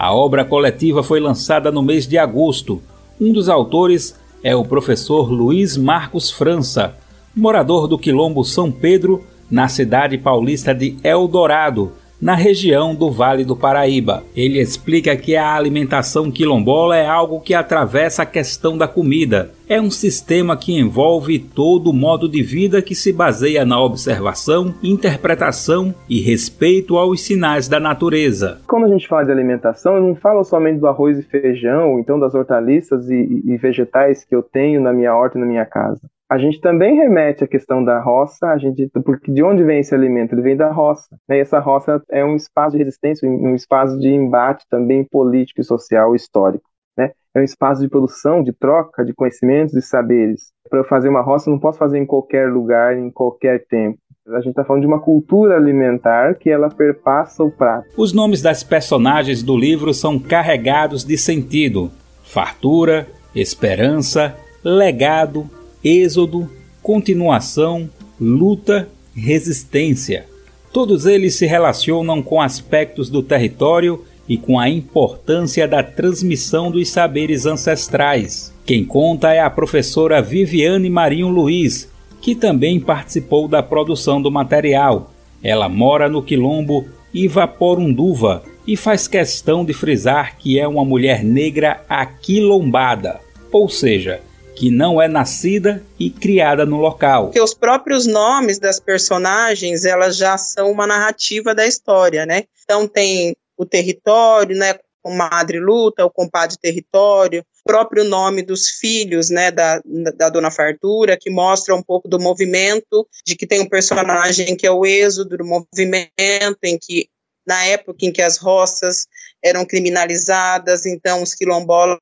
[0.01, 2.81] A obra coletiva foi lançada no mês de agosto.
[3.21, 6.95] Um dos autores é o professor Luiz Marcos França,
[7.35, 13.57] morador do Quilombo São Pedro, na cidade paulista de Eldorado, na região do Vale do
[13.57, 14.25] Paraíba.
[14.35, 19.51] Ele explica que a alimentação quilombola é algo que atravessa a questão da comida.
[19.69, 24.75] É um sistema que envolve todo o modo de vida que se baseia na observação,
[24.83, 28.61] interpretação e respeito aos sinais da natureza.
[28.67, 32.01] Quando a gente fala de alimentação, eu não falo somente do arroz e feijão, ou
[32.01, 35.67] então das hortaliças e, e vegetais que eu tenho na minha horta e na minha
[35.67, 36.01] casa.
[36.29, 39.95] A gente também remete à questão da roça, a gente, porque de onde vem esse
[39.95, 40.35] alimento?
[40.35, 41.09] Ele vem da roça.
[41.27, 41.39] Né?
[41.39, 46.15] E essa roça é um espaço de resistência, um espaço de embate também político, social,
[46.15, 46.69] histórico.
[46.99, 47.13] Né?
[47.35, 50.53] É um espaço de produção, de troca de conhecimentos e saberes.
[50.69, 53.99] Para eu fazer uma roça, eu não posso fazer em qualquer lugar, em qualquer tempo.
[54.29, 57.89] A gente está falando de uma cultura alimentar que ela perpassa o prato.
[57.97, 61.91] Os nomes das personagens do livro são carregados de sentido:
[62.23, 65.49] fartura, esperança, legado,
[65.83, 66.51] êxodo,
[66.83, 67.89] continuação,
[68.21, 70.27] luta, resistência.
[70.73, 76.89] Todos eles se relacionam com aspectos do território e com a importância da transmissão dos
[76.91, 78.53] saberes ancestrais.
[78.67, 85.11] Quem conta é a professora Viviane Marinho Luiz, que também participou da produção do material.
[85.43, 91.83] Ela mora no quilombo Ivaporunduva e faz questão de frisar que é uma mulher negra
[91.89, 93.19] aquilombada,
[93.51, 94.21] ou seja,
[94.59, 97.27] que não é nascida e criada no local.
[97.27, 102.43] Porque os próprios nomes das personagens, elas já são uma narrativa da história, né?
[102.65, 104.75] Então tem o território, né?
[105.05, 109.81] O Madre Luta, o Compadre Território, o próprio nome dos filhos, né, da,
[110.17, 114.67] da Dona Fartura, que mostra um pouco do movimento, de que tem um personagem que
[114.67, 117.09] é o êxodo do movimento, em que
[117.47, 119.07] na época em que as roças
[119.43, 121.99] eram criminalizadas, então os quilombolas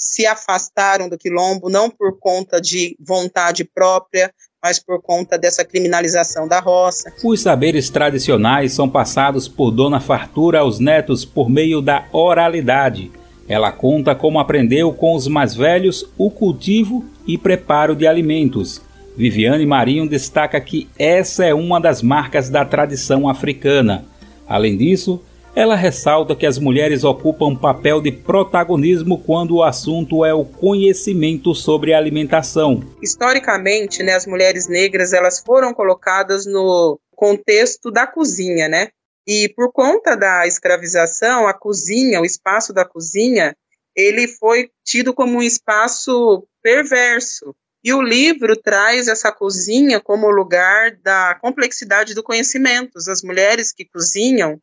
[0.00, 4.32] se afastaram do quilombo, não por conta de vontade própria,
[4.62, 7.12] mas por conta dessa criminalização da roça.
[7.22, 13.12] Os saberes tradicionais são passados por Dona Fartura aos netos por meio da oralidade.
[13.46, 18.80] Ela conta como aprendeu com os mais velhos o cultivo e preparo de alimentos.
[19.16, 24.04] Viviane Marinho destaca que essa é uma das marcas da tradição africana.
[24.48, 25.22] Além disso,
[25.54, 30.44] ela ressalta que as mulheres ocupam um papel de protagonismo quando o assunto é o
[30.44, 32.82] conhecimento sobre alimentação.
[33.02, 38.88] Historicamente, né, as mulheres negras elas foram colocadas no contexto da cozinha, né?
[39.26, 43.54] E por conta da escravização, a cozinha, o espaço da cozinha,
[43.94, 47.54] ele foi tido como um espaço perverso.
[47.82, 52.98] E o livro traz essa cozinha como lugar da complexidade do conhecimento.
[52.98, 54.60] As mulheres que cozinham,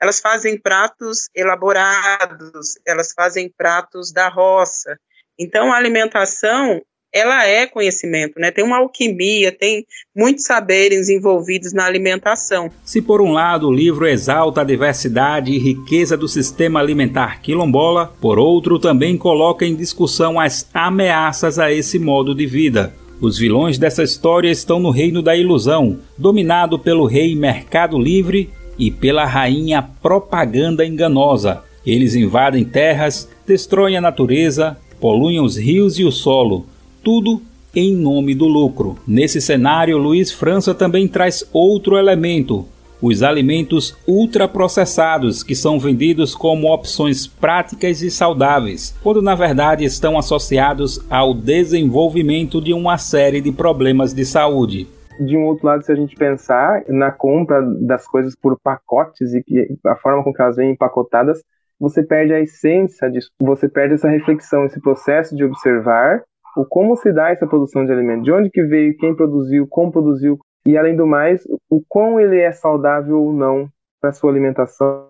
[0.00, 4.96] elas fazem pratos elaborados, elas fazem pratos da roça.
[5.38, 6.80] Então, a alimentação,
[7.12, 8.50] ela é conhecimento, né?
[8.50, 12.70] Tem uma alquimia, tem muitos saberes envolvidos na alimentação.
[12.84, 18.14] Se por um lado o livro exalta a diversidade e riqueza do sistema alimentar quilombola,
[18.20, 22.94] por outro também coloca em discussão as ameaças a esse modo de vida.
[23.18, 28.90] Os vilões dessa história estão no reino da ilusão, dominado pelo rei Mercado Livre e
[28.90, 31.62] pela rainha propaganda enganosa.
[31.86, 36.66] Eles invadem terras, destroem a natureza, poluem os rios e o solo,
[37.02, 37.40] tudo
[37.74, 38.98] em nome do lucro.
[39.06, 42.66] Nesse cenário, Luiz França também traz outro elemento:
[43.00, 50.18] os alimentos ultraprocessados, que são vendidos como opções práticas e saudáveis, quando na verdade estão
[50.18, 54.88] associados ao desenvolvimento de uma série de problemas de saúde
[55.20, 59.78] de um outro lado, se a gente pensar na compra das coisas por pacotes e
[59.86, 61.42] a forma com que elas vêm empacotadas,
[61.78, 66.22] você perde a essência disso, você perde essa reflexão, esse processo de observar
[66.56, 69.92] o como se dá essa produção de alimentos, de onde que veio, quem produziu, como
[69.92, 73.68] produziu, e além do mais, o quão ele é saudável ou não
[74.00, 75.06] para sua alimentação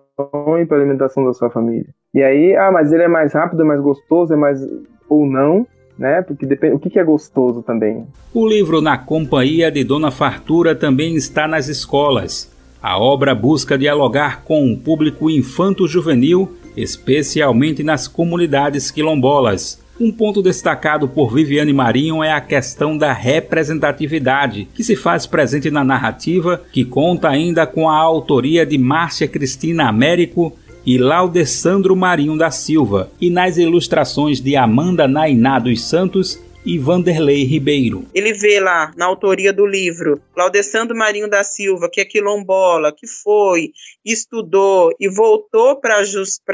[0.59, 1.87] e para a alimentação da sua família.
[2.13, 4.59] E aí, ah, mas ele é mais rápido, é mais gostoso, é mais
[5.07, 5.65] ou não,
[5.97, 6.21] né?
[6.21, 8.05] Porque depende, o que é gostoso também.
[8.33, 12.51] O livro Na Companhia de Dona Fartura também está nas escolas.
[12.81, 19.81] A obra busca dialogar com o público infanto-juvenil, especialmente nas comunidades quilombolas.
[19.99, 25.71] Um ponto destacado por Viviane Marinho é a questão da representatividade, que se faz presente
[25.71, 30.53] na narrativa, que conta ainda com a autoria de Márcia Cristina Américo
[30.87, 37.43] e Laudessandro Marinho da Silva, e nas ilustrações de Amanda Nainá dos Santos e Vanderlei
[37.43, 38.05] Ribeiro.
[38.13, 43.05] Ele vê lá na autoria do livro Laudessandro Marinho da Silva, que é quilombola, que
[43.05, 43.73] foi,
[44.05, 45.97] estudou e voltou para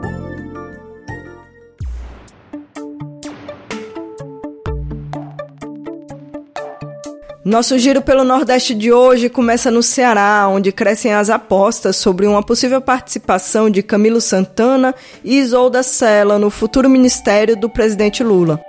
[7.48, 12.44] Nosso giro pelo Nordeste de hoje começa no Ceará, onde crescem as apostas sobre uma
[12.44, 14.94] possível participação de Camilo Santana
[15.24, 18.60] e Isolda Sela no futuro ministério do presidente Lula.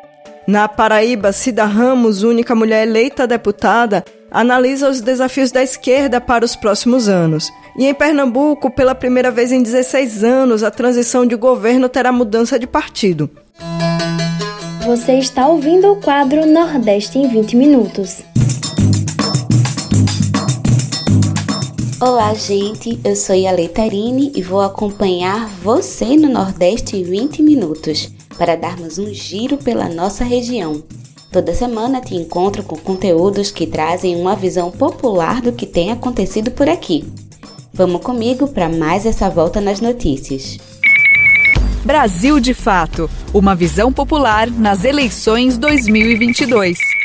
[0.47, 6.55] Na Paraíba, Cida Ramos, única mulher eleita deputada, analisa os desafios da esquerda para os
[6.55, 7.51] próximos anos.
[7.77, 12.57] E em Pernambuco, pela primeira vez em 16 anos, a transição de governo terá mudança
[12.57, 13.29] de partido.
[14.87, 18.23] Você está ouvindo o quadro Nordeste em 20 Minutos.
[22.01, 23.01] Olá, gente.
[23.03, 28.99] Eu sou Yale Tarine e vou acompanhar você no Nordeste em 20 minutos para darmos
[28.99, 30.81] um giro pela nossa região.
[31.33, 36.53] Toda semana te encontro com conteúdos que trazem uma visão popular do que tem acontecido
[36.53, 37.05] por aqui.
[37.75, 40.57] Vamos comigo para mais essa volta nas notícias.
[41.85, 46.98] Brasil de Fato Uma visão popular nas eleições 2022.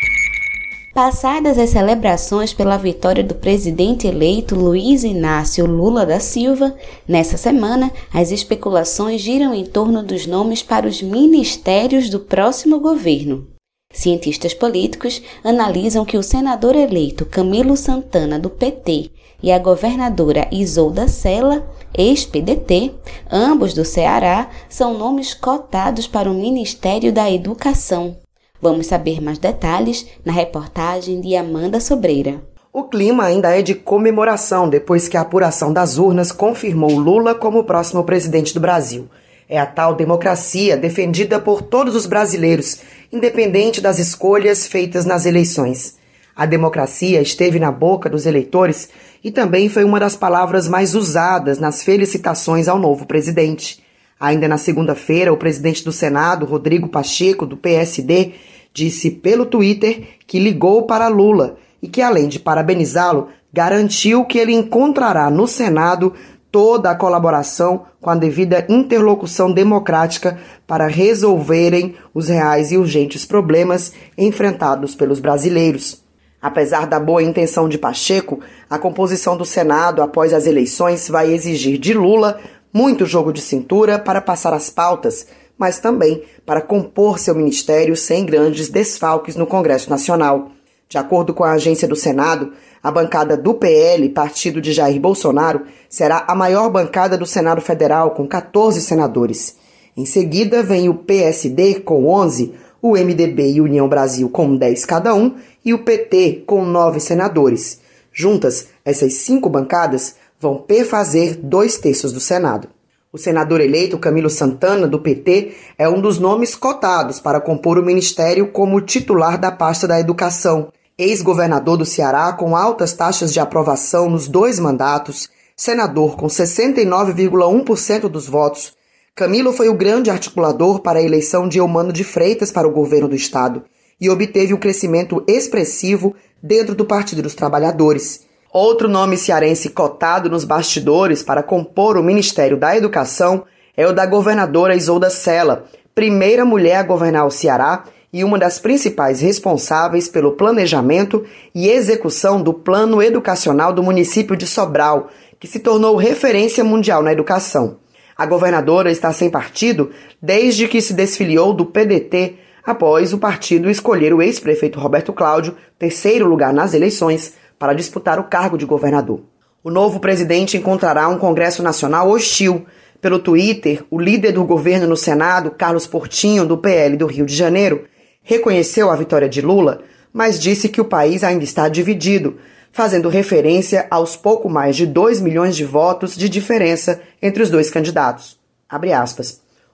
[0.94, 6.76] Passadas as celebrações pela vitória do presidente eleito Luiz Inácio Lula da Silva,
[7.08, 13.48] nessa semana as especulações giram em torno dos nomes para os ministérios do próximo governo.
[13.92, 19.10] Cientistas políticos analisam que o senador eleito Camilo Santana, do PT,
[19.42, 21.68] e a governadora Isolda Sela,
[21.98, 22.94] ex-PDT,
[23.32, 28.23] ambos do Ceará, são nomes cotados para o Ministério da Educação.
[28.64, 32.42] Vamos saber mais detalhes na reportagem de Amanda Sobreira.
[32.72, 37.60] O clima ainda é de comemoração depois que a apuração das urnas confirmou Lula como
[37.60, 39.10] o próximo presidente do Brasil.
[39.50, 42.80] É a tal democracia defendida por todos os brasileiros,
[43.12, 45.98] independente das escolhas feitas nas eleições.
[46.34, 48.88] A democracia esteve na boca dos eleitores
[49.22, 53.84] e também foi uma das palavras mais usadas nas felicitações ao novo presidente.
[54.18, 58.32] Ainda na segunda-feira, o presidente do Senado, Rodrigo Pacheco, do PSD,
[58.74, 64.54] disse pelo Twitter que ligou para Lula e que, além de parabenizá-lo, garantiu que ele
[64.54, 66.14] encontrará no Senado
[66.52, 73.94] toda a colaboração com a devida interlocução democrática para resolverem os reais e urgentes problemas
[74.18, 76.04] enfrentados pelos brasileiros.
[76.42, 81.78] Apesar da boa intenção de Pacheco, a composição do Senado após as eleições vai exigir
[81.80, 82.40] de Lula
[82.74, 85.28] muito jogo de cintura para passar as pautas
[85.58, 90.52] mas também para compor seu ministério sem grandes desfalques no Congresso Nacional.
[90.90, 95.62] De acordo com a agência do Senado, a bancada do PL, partido de Jair Bolsonaro,
[95.90, 99.56] será a maior bancada do Senado Federal, com 14 senadores.
[99.96, 105.16] Em seguida, vem o PSD, com 11, o MDB e União Brasil, com 10 cada
[105.16, 107.80] um, e o PT, com 9 senadores.
[108.12, 112.68] Juntas, essas cinco bancadas vão perfazer dois terços do Senado.
[113.14, 117.86] O senador eleito Camilo Santana, do PT, é um dos nomes cotados para compor o
[117.86, 120.74] ministério como titular da pasta da educação.
[120.98, 128.28] Ex-governador do Ceará com altas taxas de aprovação nos dois mandatos, senador com 69,1% dos
[128.28, 128.74] votos,
[129.16, 133.08] Camilo foi o grande articulador para a eleição de Eumano de Freitas para o governo
[133.08, 133.64] do estado
[134.02, 138.22] e obteve um crescimento expressivo dentro do Partido dos Trabalhadores.
[138.54, 143.46] Outro nome cearense cotado nos bastidores para compor o Ministério da Educação
[143.76, 148.60] é o da governadora Isolda Sela, primeira mulher a governar o Ceará e uma das
[148.60, 151.26] principais responsáveis pelo planejamento
[151.56, 157.12] e execução do plano educacional do município de Sobral, que se tornou referência mundial na
[157.12, 157.78] educação.
[158.16, 159.90] A governadora está sem partido
[160.22, 166.28] desde que se desfiliou do PDT após o partido escolher o ex-prefeito Roberto Cláudio, terceiro
[166.28, 167.34] lugar nas eleições,
[167.64, 169.22] para disputar o cargo de governador.
[169.64, 172.66] O novo presidente encontrará um Congresso Nacional hostil.
[173.00, 177.34] Pelo Twitter, o líder do governo no Senado, Carlos Portinho, do PL do Rio de
[177.34, 177.86] Janeiro,
[178.22, 179.80] reconheceu a vitória de Lula,
[180.12, 182.38] mas disse que o país ainda está dividido,
[182.74, 187.70] fazendo referência aos pouco mais de 2 milhões de votos de diferença entre os dois
[187.70, 188.38] candidatos.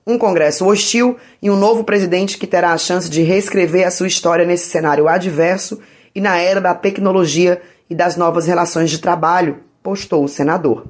[0.06, 4.06] Um Congresso hostil e um novo presidente que terá a chance de reescrever a sua
[4.06, 5.82] história nesse cenário adverso
[6.14, 10.86] e na era da tecnologia e das novas relações de trabalho, postou o senador.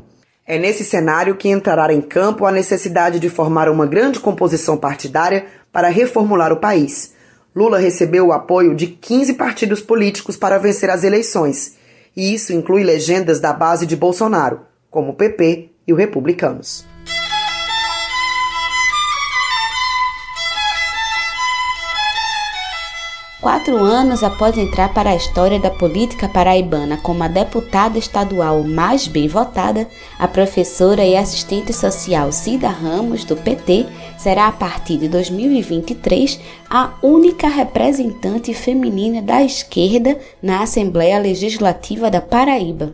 [0.45, 5.45] É nesse cenário que entrará em campo a necessidade de formar uma grande composição partidária
[5.72, 7.14] para reformular o país.
[7.56, 11.78] Lula recebeu o apoio de 15 partidos políticos para vencer as eleições,
[12.16, 16.89] e isso inclui legendas da base de Bolsonaro, como o PP e o Republicanos.
[23.42, 29.08] Quatro anos após entrar para a história da política paraibana como a deputada estadual mais
[29.08, 29.88] bem votada,
[30.20, 33.86] a professora e assistente social Cida Ramos, do PT,
[34.18, 36.38] será a partir de 2023
[36.70, 42.94] a única representante feminina da esquerda na Assembleia Legislativa da Paraíba.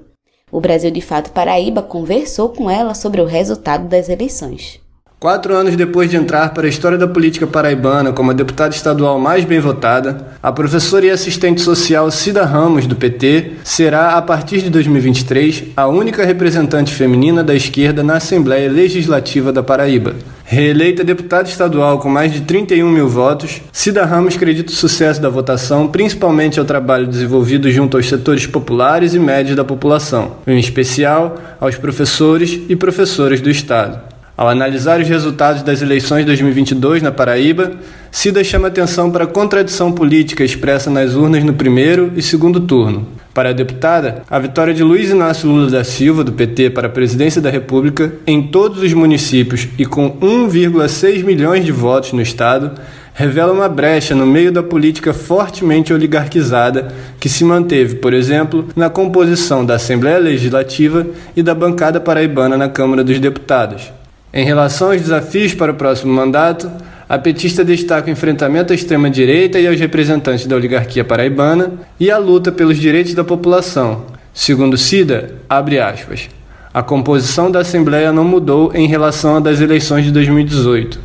[0.52, 4.85] O Brasil de Fato Paraíba conversou com ela sobre o resultado das eleições.
[5.18, 9.18] Quatro anos depois de entrar para a história da política paraibana como a deputada estadual
[9.18, 14.61] mais bem votada, a professora e assistente social Cida Ramos, do PT, será, a partir
[14.61, 20.16] de 2023, a única representante feminina da esquerda na Assembleia Legislativa da Paraíba.
[20.43, 25.30] Reeleita deputada estadual com mais de 31 mil votos, Cida Ramos acredita o sucesso da
[25.30, 31.38] votação principalmente ao trabalho desenvolvido junto aos setores populares e médios da população, em especial
[31.59, 34.14] aos professores e professoras do Estado.
[34.38, 37.72] Ao analisar os resultados das eleições de 2022 na Paraíba,
[38.12, 43.08] Cida chama atenção para a contradição política expressa nas urnas no primeiro e segundo turno.
[43.34, 46.90] Para a deputada, a vitória de Luiz Inácio Lula da Silva, do PT, para a
[46.90, 52.72] presidência da República, em todos os municípios e com 1,6 milhões de votos no Estado,
[53.14, 58.90] revela uma brecha no meio da política fortemente oligarquizada que se manteve, por exemplo, na
[58.90, 61.08] composição da Assembleia Legislativa
[61.38, 63.94] e da bancada paraibana na Câmara dos Deputados.
[64.36, 66.70] Em relação aos desafios para o próximo mandato,
[67.08, 72.18] a petista destaca o enfrentamento à extrema-direita e aos representantes da oligarquia paraibana e a
[72.18, 74.04] luta pelos direitos da população.
[74.34, 76.30] Segundo Cida, abre aspas,
[76.74, 81.00] a composição da Assembleia não mudou em relação à das eleições de 2018.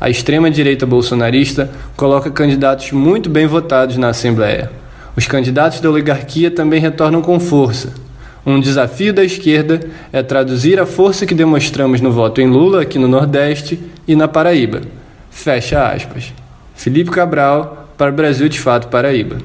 [0.00, 4.70] A extrema-direita bolsonarista coloca candidatos muito bem votados na Assembleia.
[5.16, 8.05] Os candidatos da oligarquia também retornam com força
[8.46, 9.80] um desafio da esquerda
[10.12, 14.28] é traduzir a força que demonstramos no voto em Lula aqui no Nordeste e na
[14.28, 14.82] Paraíba.
[15.28, 16.32] Fecha aspas.
[16.74, 19.38] Felipe Cabral, para Brasil de Fato Paraíba.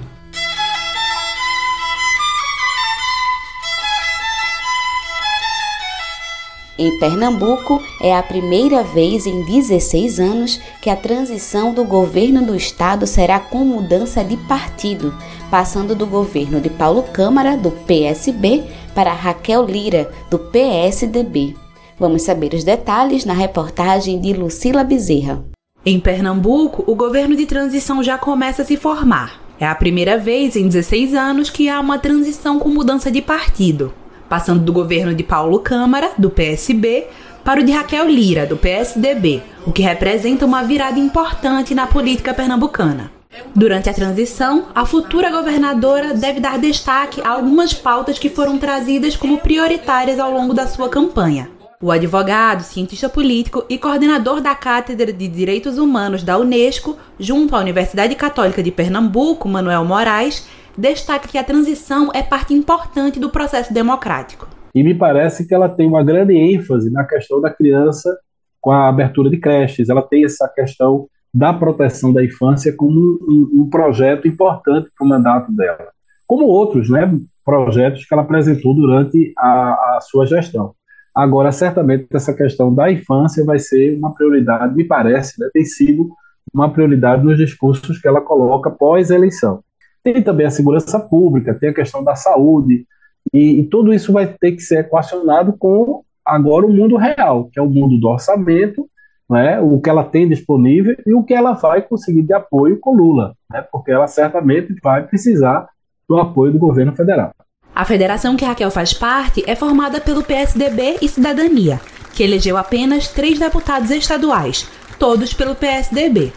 [6.82, 12.56] Em Pernambuco, é a primeira vez em 16 anos que a transição do governo do
[12.56, 15.14] estado será com mudança de partido,
[15.52, 18.64] passando do governo de Paulo Câmara, do PSB,
[18.94, 21.56] para Raquel Lira, do PSDB.
[22.00, 25.44] Vamos saber os detalhes na reportagem de Lucila Bezerra.
[25.86, 29.42] Em Pernambuco, o governo de transição já começa a se formar.
[29.60, 33.94] É a primeira vez em 16 anos que há uma transição com mudança de partido,
[34.28, 37.08] passando do governo de Paulo Câmara, do PSB,
[37.44, 42.34] para o de Raquel Lira, do PSDB, o que representa uma virada importante na política
[42.34, 43.12] pernambucana.
[43.56, 49.16] Durante a transição, a futura governadora deve dar destaque a algumas pautas que foram trazidas
[49.16, 51.50] como prioritárias ao longo da sua campanha.
[51.82, 57.60] O advogado, cientista político e coordenador da Cátedra de Direitos Humanos da Unesco, junto à
[57.60, 63.74] Universidade Católica de Pernambuco, Manuel Moraes, destaca que a transição é parte importante do processo
[63.74, 64.48] democrático.
[64.76, 68.16] E me parece que ela tem uma grande ênfase na questão da criança
[68.62, 69.90] com a abertura de creches.
[69.90, 75.10] Ela tem essa questão da proteção da infância como um, um projeto importante para o
[75.10, 75.90] mandato dela,
[76.28, 77.10] como outros né,
[77.46, 80.74] projetos que ela apresentou durante a, a sua gestão.
[81.16, 86.10] Agora, certamente, essa questão da infância vai ser uma prioridade, me parece, né, tem sido
[86.54, 89.64] uma prioridade nos discursos que ela coloca pós-eleição.
[90.04, 92.86] Tem também a segurança pública, tem a questão da saúde,
[93.34, 97.60] e, e, tudo isso vai ter que ser equacionado com agora o mundo real, que
[97.60, 98.90] é o mundo do orçamento
[99.32, 102.94] né, o que ela tem disponível e o que ela vai conseguir de apoio com
[102.94, 105.70] Lula, né, porque ela certamente vai precisar
[106.08, 107.32] do apoio do governo federal.
[107.74, 111.80] A federação que Raquel faz parte é formada pelo PSDB e Cidadania,
[112.14, 114.70] que elegeu apenas três deputados estaduais,
[115.00, 116.34] todos pelo PSDB.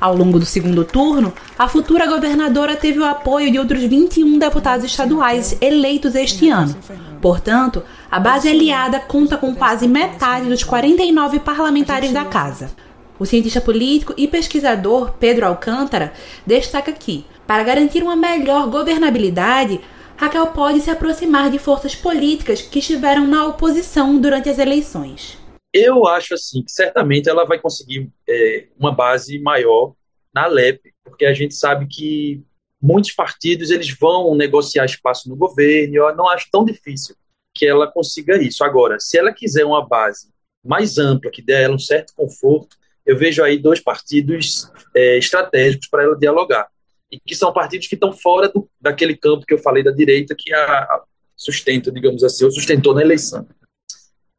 [0.00, 4.86] Ao longo do segundo turno, a futura governadora teve o apoio de outros 21 deputados
[4.86, 6.74] estaduais eleitos este ano.
[7.20, 12.70] Portanto, a base aliada conta com quase metade dos 49 parlamentares da casa.
[13.18, 16.14] O cientista político e pesquisador Pedro Alcântara
[16.46, 19.82] destaca que, para garantir uma melhor governabilidade,
[20.16, 25.39] Raquel pode se aproximar de forças políticas que estiveram na oposição durante as eleições.
[25.72, 29.94] Eu acho assim que certamente ela vai conseguir é, uma base maior
[30.34, 32.42] na LEP, porque a gente sabe que
[32.80, 35.94] muitos partidos eles vão negociar espaço no governo.
[35.94, 37.14] Eu não acho tão difícil
[37.54, 38.64] que ela consiga isso.
[38.64, 40.28] Agora, se ela quiser uma base
[40.64, 45.88] mais ampla, que dê ela um certo conforto, eu vejo aí dois partidos é, estratégicos
[45.88, 46.68] para ela dialogar,
[47.10, 50.34] e que são partidos que estão fora do, daquele campo que eu falei da direita,
[50.36, 51.02] que a, a
[51.36, 53.46] sustenta, digamos assim, ou sustentou na eleição,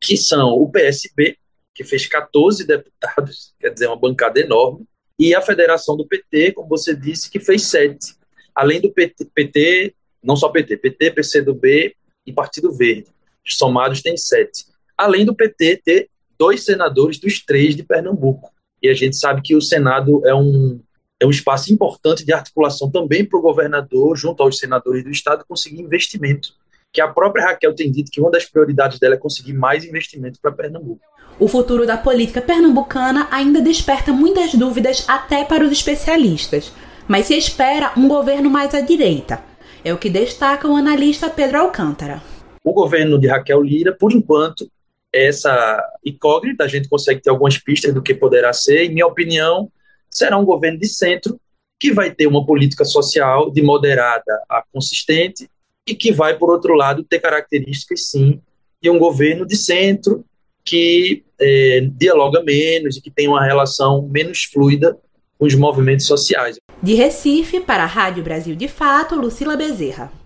[0.02, 1.38] que são o PSB,
[1.74, 4.86] que fez 14 deputados, quer dizer, uma bancada enorme,
[5.18, 8.16] e a federação do PT, como você disse, que fez sete.
[8.56, 9.93] Além do PT, PT
[10.24, 11.95] não só PT, PT, PCdoB
[12.26, 13.08] e Partido Verde.
[13.45, 14.66] Somados tem sete.
[14.97, 18.52] Além do PT ter dois senadores dos três de Pernambuco.
[18.82, 20.80] E a gente sabe que o Senado é um,
[21.20, 25.45] é um espaço importante de articulação também para o governador, junto aos senadores do Estado,
[25.47, 26.56] conseguir investimento.
[26.94, 30.39] Que a própria Raquel tem dito que uma das prioridades dela é conseguir mais investimento
[30.42, 31.02] para Pernambuco.
[31.39, 36.72] O futuro da política pernambucana ainda desperta muitas dúvidas até para os especialistas,
[37.08, 39.42] mas se espera um governo mais à direita.
[39.84, 42.22] É o que destaca o analista Pedro Alcântara.
[42.64, 44.70] O governo de Raquel Lira, por enquanto,
[45.14, 49.08] é essa incógnita, a gente consegue ter algumas pistas do que poderá ser, em minha
[49.08, 49.72] opinião,
[50.10, 51.39] será um governo de centro
[51.80, 55.50] que vai ter uma política social de moderada a consistente
[55.88, 58.41] e que vai, por outro lado, ter características, sim,
[58.82, 60.23] de um governo de centro
[60.63, 64.97] que é, dialoga menos e que tem uma relação menos fluida
[65.38, 66.57] com os movimentos sociais.
[66.82, 70.20] De Recife, para a Rádio Brasil de Fato, Lucila Bezerra.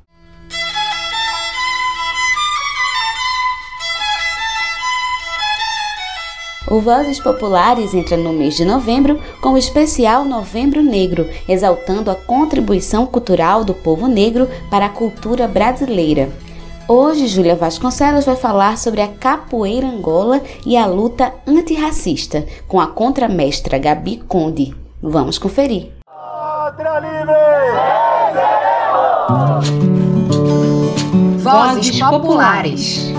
[6.68, 12.16] O Vozes Populares entra no mês de novembro com o especial Novembro Negro, exaltando a
[12.16, 16.30] contribuição cultural do povo negro para a cultura brasileira.
[16.88, 22.88] Hoje, Júlia Vasconcelos vai falar sobre a capoeira Angola e a luta antirracista, com a
[22.88, 24.76] contramestra Gabi Conde.
[25.02, 25.92] Vamos conferir.
[31.40, 33.14] Vozes Populares.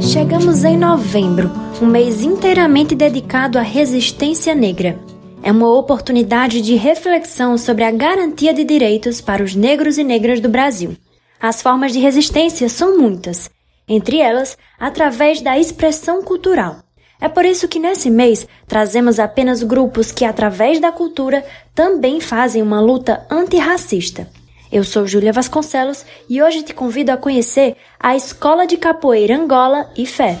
[0.00, 1.50] Chegamos em novembro,
[1.80, 4.98] um mês inteiramente dedicado à resistência negra.
[5.42, 10.40] É uma oportunidade de reflexão sobre a garantia de direitos para os negros e negras
[10.40, 10.96] do Brasil.
[11.40, 13.48] As formas de resistência são muitas,
[13.88, 16.78] entre elas através da expressão cultural.
[17.20, 22.60] É por isso que nesse mês trazemos apenas grupos que, através da cultura, também fazem
[22.60, 24.28] uma luta antirracista.
[24.70, 29.90] Eu sou Júlia Vasconcelos e hoje te convido a conhecer a Escola de Capoeira Angola
[29.96, 30.38] e Fé.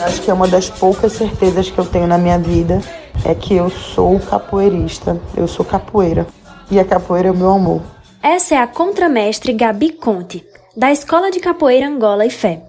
[0.00, 2.80] Acho que é uma das poucas certezas que eu tenho na minha vida
[3.26, 6.26] é que eu sou capoeirista, eu sou capoeira.
[6.70, 7.82] E a capoeira é o meu amor.
[8.22, 10.44] Essa é a contramestre Gabi Conte,
[10.76, 12.62] da Escola de Capoeira Angola e Fé.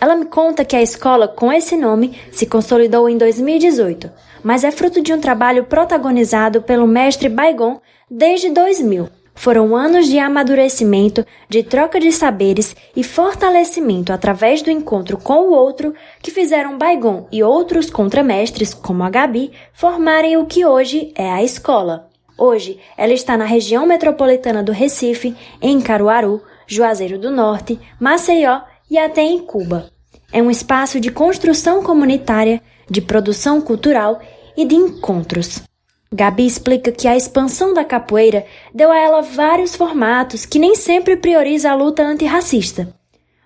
[0.00, 4.10] Ela me conta que a escola com esse nome se consolidou em 2018,
[4.42, 7.78] mas é fruto de um trabalho protagonizado pelo mestre Baigon
[8.10, 9.08] desde 2000.
[9.34, 15.52] Foram anos de amadurecimento, de troca de saberes e fortalecimento através do encontro com o
[15.52, 21.30] outro que fizeram Baigon e outros contramestres, como a Gabi, formarem o que hoje é
[21.30, 22.10] a escola.
[22.36, 28.98] Hoje, ela está na região metropolitana do Recife, em Caruaru, Juazeiro do Norte, Maceió e
[28.98, 29.90] até em Cuba.
[30.32, 34.20] É um espaço de construção comunitária, de produção cultural
[34.56, 35.69] e de encontros.
[36.12, 38.44] Gabi explica que a expansão da capoeira
[38.74, 42.92] deu a ela vários formatos que nem sempre prioriza a luta antirracista.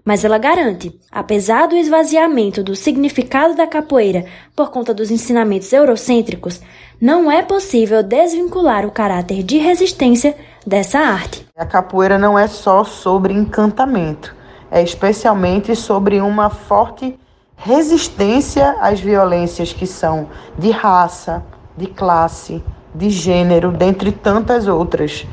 [0.02, 4.24] Mas ela garante, apesar do esvaziamento do significado da capoeira
[4.56, 6.62] por conta dos ensinamentos eurocêntricos,
[6.98, 10.34] não é possível desvincular o caráter de resistência
[10.66, 11.46] dessa arte.
[11.54, 14.34] A capoeira não é só sobre encantamento,
[14.70, 17.14] é especialmente sobre uma forte
[17.56, 21.44] resistência às violências que são de raça,
[21.76, 22.62] de classe,
[22.94, 25.26] de gênero, dentre tantas outras.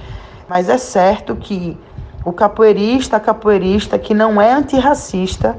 [0.50, 1.78] Mas é certo que
[2.26, 5.58] o capoeirista, a capoeirista que não é antirracista,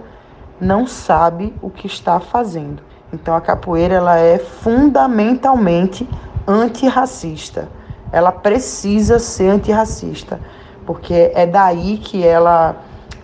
[0.61, 2.83] não sabe o que está fazendo.
[3.13, 6.09] Então a capoeira ela é fundamentalmente
[6.47, 7.69] antirracista.
[8.11, 10.41] Ela precisa ser antirracista,
[10.87, 12.77] porque é daí que ela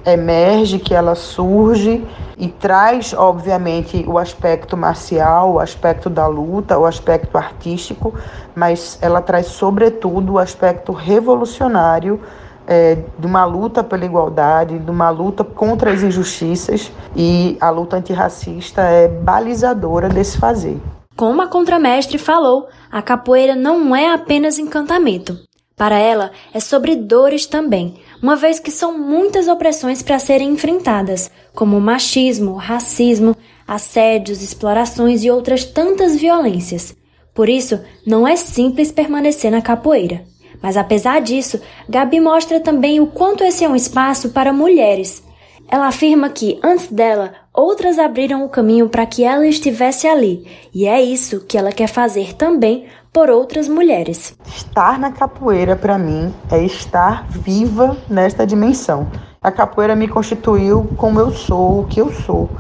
[0.05, 2.05] emerge, que ela surge
[2.37, 8.15] e traz, obviamente, o aspecto marcial, o aspecto da luta, o aspecto artístico,
[8.55, 12.21] mas ela traz, sobretudo, o aspecto revolucionário
[12.69, 17.97] é, de uma luta pela igualdade, de uma luta contra as injustiças e a luta
[17.97, 20.79] antirracista é balizadora desse fazer.
[21.17, 25.37] Como a contramestre falou, a capoeira não é apenas encantamento.
[25.75, 31.31] Para ela, é sobre dores também, uma vez que são muitas opressões para serem enfrentadas,
[31.55, 36.97] como machismo, racismo, assédios, explorações e outras tantas violências.
[37.35, 40.25] Por isso, não é simples permanecer na capoeira
[40.61, 45.23] Mas apesar disso, Gabi mostra também o quanto esse é um espaço para mulheres.
[45.71, 50.87] Ela afirma que, antes dela, outras abriram o caminho para que ela estivesse ali, e
[50.87, 54.37] é isso que ela quer fazer também por outras mulheres.
[54.47, 59.09] Estar na capoeira, para mim, é estar viva nesta dimensão.
[59.43, 62.51] A capoeira me constituiu como eu sou, o que eu sou.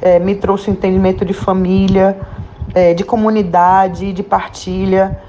[0.00, 2.18] É, me trouxe entendimento de família,
[2.74, 5.20] é, de comunidade, de partilha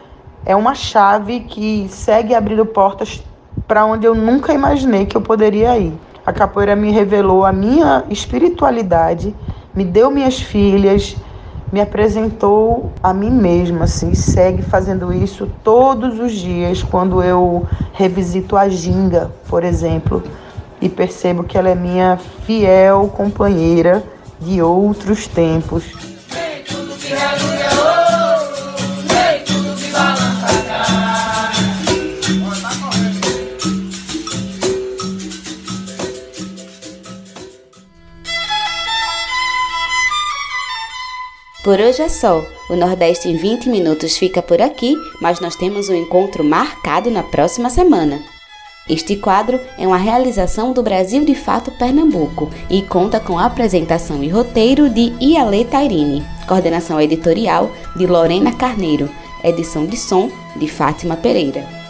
[0.45, 3.24] é uma chave que segue abrindo portas
[3.68, 5.93] para onde eu nunca imaginei que eu poderia ir.
[6.24, 9.36] A capoeira me revelou a minha espiritualidade,
[9.74, 11.16] me deu minhas filhas,
[11.72, 18.55] me apresentou a mim mesma, assim, segue fazendo isso todos os dias quando eu revisito
[18.55, 20.24] a ginga, por exemplo,
[20.80, 24.03] e percebo que ela é minha fiel companheira
[24.39, 26.14] de outros tempos.
[41.66, 42.45] Por hoje é só.
[42.70, 47.24] O Nordeste em 20 minutos fica por aqui, mas nós temos um encontro marcado na
[47.24, 48.22] próxima semana.
[48.88, 54.24] Este quadro é uma realização do Brasil de Fato Pernambuco e conta com a apresentação
[54.24, 59.09] e roteiro de Iale Tairine, coordenação editorial de Lorena Carneiro,
[59.43, 61.84] edição de som de Fátima Pereira.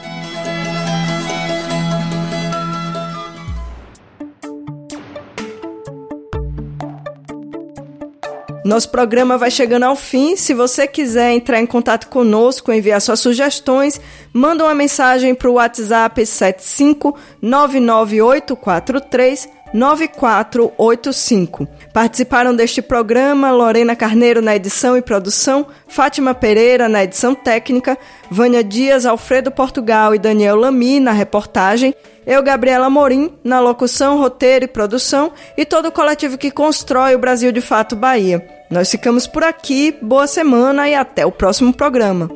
[8.65, 10.35] Nosso programa vai chegando ao fim.
[10.35, 14.01] Se você quiser entrar em contato conosco, enviar suas sugestões,
[14.33, 21.67] manda uma mensagem para o WhatsApp 75 99843 9485.
[21.93, 27.95] Participaram deste programa Lorena Carneiro na edição e produção, Fátima Pereira na edição técnica,
[28.31, 31.93] Vânia Dias, Alfredo Portugal e Daniel Lamy na reportagem,
[32.25, 37.19] eu, Gabriela Morim, na locução, roteiro e produção e todo o coletivo que constrói o
[37.19, 38.54] Brasil de Fato Bahia.
[38.69, 42.29] Nós ficamos por aqui, boa semana e até o próximo programa.